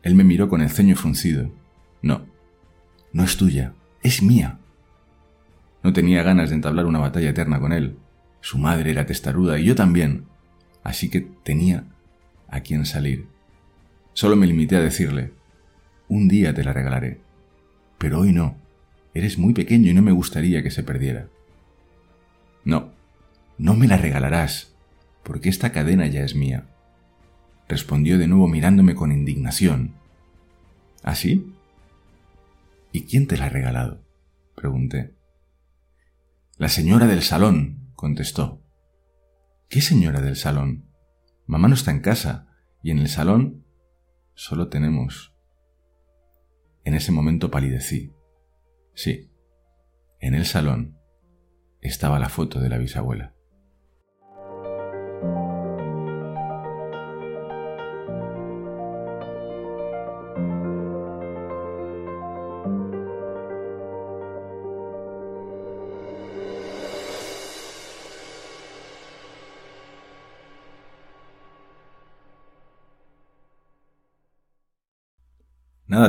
Él 0.04 0.16
me 0.16 0.24
miró 0.24 0.48
con 0.50 0.62
el 0.62 0.70
ceño 0.70 0.96
fruncido. 0.96 1.52
No, 2.02 2.26
no 3.12 3.24
es 3.24 3.38
tuya, 3.38 3.74
es 4.02 4.22
mía. 4.22 4.60
No 5.84 5.94
tenía 5.94 6.24
ganas 6.24 6.50
de 6.50 6.56
entablar 6.56 6.86
una 6.86 7.00
batalla 7.00 7.30
eterna 7.30 7.60
con 7.60 7.74
él. 7.74 7.98
Su 8.42 8.58
madre 8.58 8.92
era 8.92 9.06
testaruda 9.06 9.60
y 9.60 9.66
yo 9.66 9.76
también, 9.76 10.26
así 10.84 11.10
que 11.10 11.22
tenía 11.44 11.86
a 12.48 12.62
quien 12.62 12.86
salir. 12.86 13.28
Solo 14.14 14.36
me 14.36 14.48
limité 14.48 14.76
a 14.76 14.82
decirle, 14.82 15.34
un 16.08 16.28
día 16.28 16.54
te 16.54 16.64
la 16.64 16.74
regalaré, 16.74 17.22
pero 17.98 18.20
hoy 18.20 18.34
no. 18.34 18.56
Eres 19.14 19.38
muy 19.38 19.54
pequeño 19.54 19.90
y 19.90 19.94
no 19.94 20.02
me 20.02 20.12
gustaría 20.12 20.62
que 20.64 20.72
se 20.72 20.84
perdiera. 20.84 21.28
No, 22.64 22.92
no 23.58 23.74
me 23.74 23.88
la 23.88 23.98
regalarás, 23.98 24.74
porque 25.24 25.50
esta 25.50 25.72
cadena 25.72 26.08
ya 26.08 26.24
es 26.24 26.36
mía. 26.36 26.66
Respondió 27.68 28.18
de 28.18 28.28
nuevo 28.28 28.48
mirándome 28.48 28.96
con 28.96 29.12
indignación. 29.12 29.94
¿Así? 31.04 31.54
¿Ah, 32.90 32.92
¿Y 32.92 33.06
quién 33.06 33.28
te 33.28 33.38
la 33.38 33.46
ha 33.46 33.50
regalado? 33.50 34.04
pregunté. 34.56 35.16
La 36.58 36.68
señora 36.68 37.08
del 37.08 37.22
salón, 37.22 37.92
contestó. 37.96 38.62
¿Qué 39.70 39.80
señora 39.80 40.22
del 40.22 40.36
salón? 40.36 40.90
Mamá 41.46 41.68
no 41.68 41.76
está 41.76 41.92
en 41.92 42.02
casa, 42.02 42.48
y 42.84 42.92
en 42.92 43.00
el 43.00 43.08
salón 43.08 43.66
solo 44.34 44.68
tenemos... 44.68 45.34
En 46.84 46.96
ese 46.96 47.12
momento 47.12 47.52
palidecí. 47.52 48.12
Sí, 48.96 49.32
en 50.20 50.34
el 50.34 50.46
salón 50.46 50.98
estaba 51.82 52.20
la 52.20 52.30
foto 52.30 52.60
de 52.60 52.70
la 52.70 52.78
bisabuela. 52.78 53.36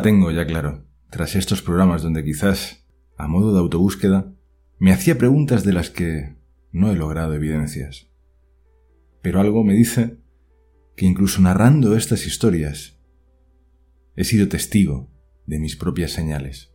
Tengo 0.03 0.31
ya 0.31 0.47
claro, 0.47 0.87
tras 1.11 1.37
estos 1.37 1.61
programas 1.61 2.03
donde 2.03 2.25
quizás, 2.25 2.87
a 3.19 3.29
modo 3.29 3.53
de 3.53 3.59
autobúsqueda, 3.59 4.33
me 4.79 4.93
hacía 4.93 5.19
preguntas 5.19 5.63
de 5.63 5.75
las 5.75 5.91
que 5.91 6.37
no 6.73 6.91
he 6.91 6.97
logrado 6.97 7.35
evidencias. 7.35 8.11
Pero 9.21 9.41
algo 9.41 9.63
me 9.63 9.75
dice 9.75 10.19
que 10.97 11.05
incluso 11.05 11.43
narrando 11.43 11.97
estas 11.97 12.27
historias, 12.27 12.99
he 14.17 14.25
sido 14.25 14.49
testigo 14.49 15.11
de 15.47 15.59
mis 15.59 15.77
propias 15.77 16.13
señales. 16.13 16.73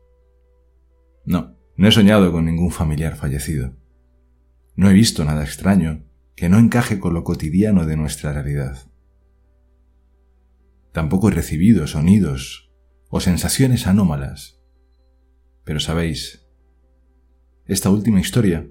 No, 1.25 1.57
no 1.77 1.87
he 1.87 1.91
soñado 1.91 2.31
con 2.31 2.45
ningún 2.45 2.71
familiar 2.71 3.15
fallecido. 3.15 3.75
No 4.75 4.89
he 4.89 4.93
visto 4.93 5.25
nada 5.25 5.43
extraño 5.43 6.03
que 6.35 6.47
no 6.47 6.59
encaje 6.59 6.99
con 6.99 7.15
lo 7.15 7.23
cotidiano 7.23 7.87
de 7.87 7.97
nuestra 7.97 8.33
realidad. 8.33 8.91
Tampoco 10.91 11.29
he 11.29 11.33
recibido 11.33 11.87
sonidos 11.87 12.64
o 13.09 13.19
sensaciones 13.19 13.87
anómalas. 13.87 14.59
Pero 15.63 15.79
sabéis, 15.79 16.45
esta 17.65 17.89
última 17.89 18.19
historia 18.19 18.67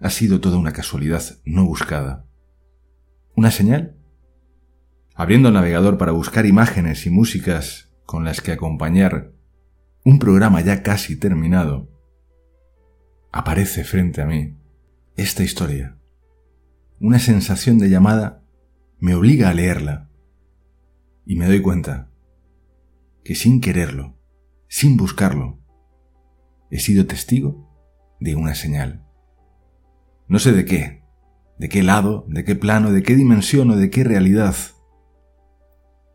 ha 0.00 0.10
sido 0.10 0.40
toda 0.40 0.58
una 0.58 0.72
casualidad 0.72 1.22
no 1.44 1.64
buscada. 1.64 2.26
¿Una 3.34 3.50
señal? 3.50 3.96
Abriendo 5.14 5.48
el 5.48 5.54
navegador 5.54 5.98
para 5.98 6.12
buscar 6.12 6.46
imágenes 6.46 7.06
y 7.06 7.10
músicas 7.10 7.92
con 8.04 8.24
las 8.24 8.40
que 8.40 8.52
acompañar 8.52 9.32
un 10.04 10.18
programa 10.18 10.60
ya 10.60 10.82
casi 10.82 11.16
terminado, 11.16 11.90
aparece 13.32 13.82
frente 13.82 14.22
a 14.22 14.26
mí 14.26 14.56
esta 15.16 15.42
historia. 15.42 15.98
Una 17.00 17.18
sensación 17.18 17.78
de 17.78 17.90
llamada 17.90 18.42
me 18.98 19.14
obliga 19.14 19.48
a 19.48 19.54
leerla 19.54 20.08
y 21.24 21.36
me 21.36 21.46
doy 21.46 21.60
cuenta 21.60 22.10
que 23.26 23.34
sin 23.34 23.60
quererlo, 23.60 24.16
sin 24.68 24.96
buscarlo, 24.96 25.58
he 26.70 26.78
sido 26.78 27.06
testigo 27.06 27.68
de 28.20 28.36
una 28.36 28.54
señal. 28.54 29.04
No 30.28 30.38
sé 30.38 30.52
de 30.52 30.64
qué, 30.64 31.02
de 31.58 31.68
qué 31.68 31.82
lado, 31.82 32.24
de 32.28 32.44
qué 32.44 32.54
plano, 32.54 32.92
de 32.92 33.02
qué 33.02 33.16
dimensión 33.16 33.72
o 33.72 33.76
de 33.76 33.90
qué 33.90 34.04
realidad, 34.04 34.54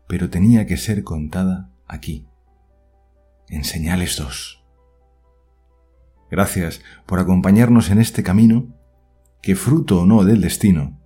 pero 0.08 0.30
tenía 0.30 0.66
que 0.66 0.78
ser 0.78 1.04
contada 1.04 1.70
aquí, 1.86 2.26
en 3.48 3.64
señales 3.64 4.16
dos. 4.16 4.64
Gracias 6.30 6.80
por 7.04 7.18
acompañarnos 7.18 7.90
en 7.90 7.98
este 7.98 8.22
camino 8.22 8.74
que, 9.42 9.54
fruto 9.54 10.00
o 10.00 10.06
no 10.06 10.24
del 10.24 10.40
destino, 10.40 10.98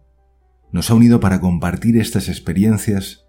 nos 0.71 0.88
ha 0.88 0.95
unido 0.95 1.19
para 1.19 1.40
compartir 1.40 1.97
estas 1.97 2.29
experiencias 2.29 3.27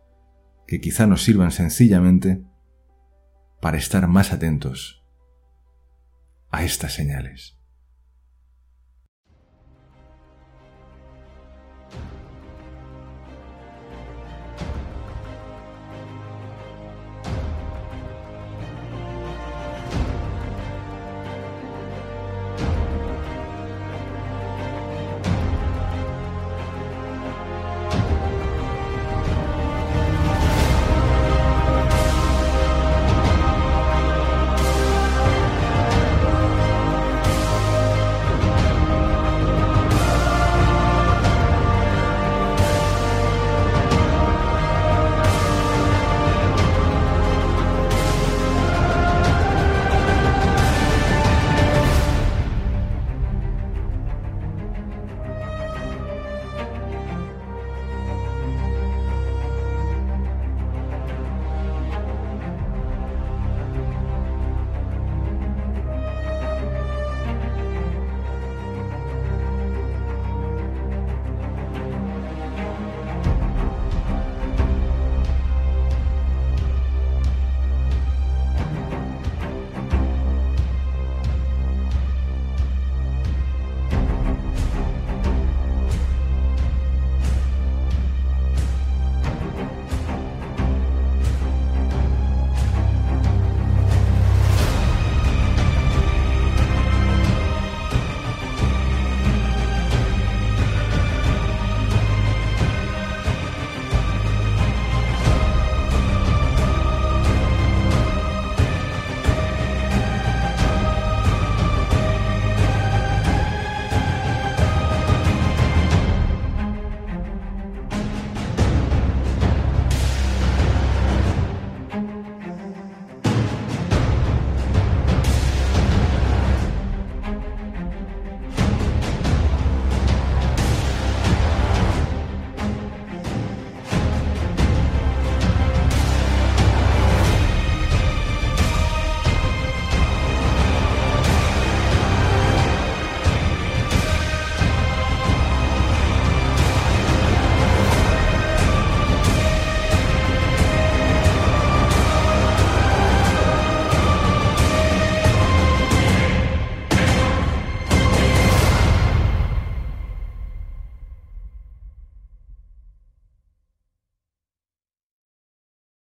que 0.68 0.80
quizá 0.80 1.08
nos 1.08 1.24
sirvan 1.24 1.50
sencillamente 1.50 2.44
para 3.60 3.78
estar 3.78 4.08
más 4.08 4.32
atentos 4.32 5.04
a 6.52 6.64
estas 6.64 6.94
señales. 6.94 7.57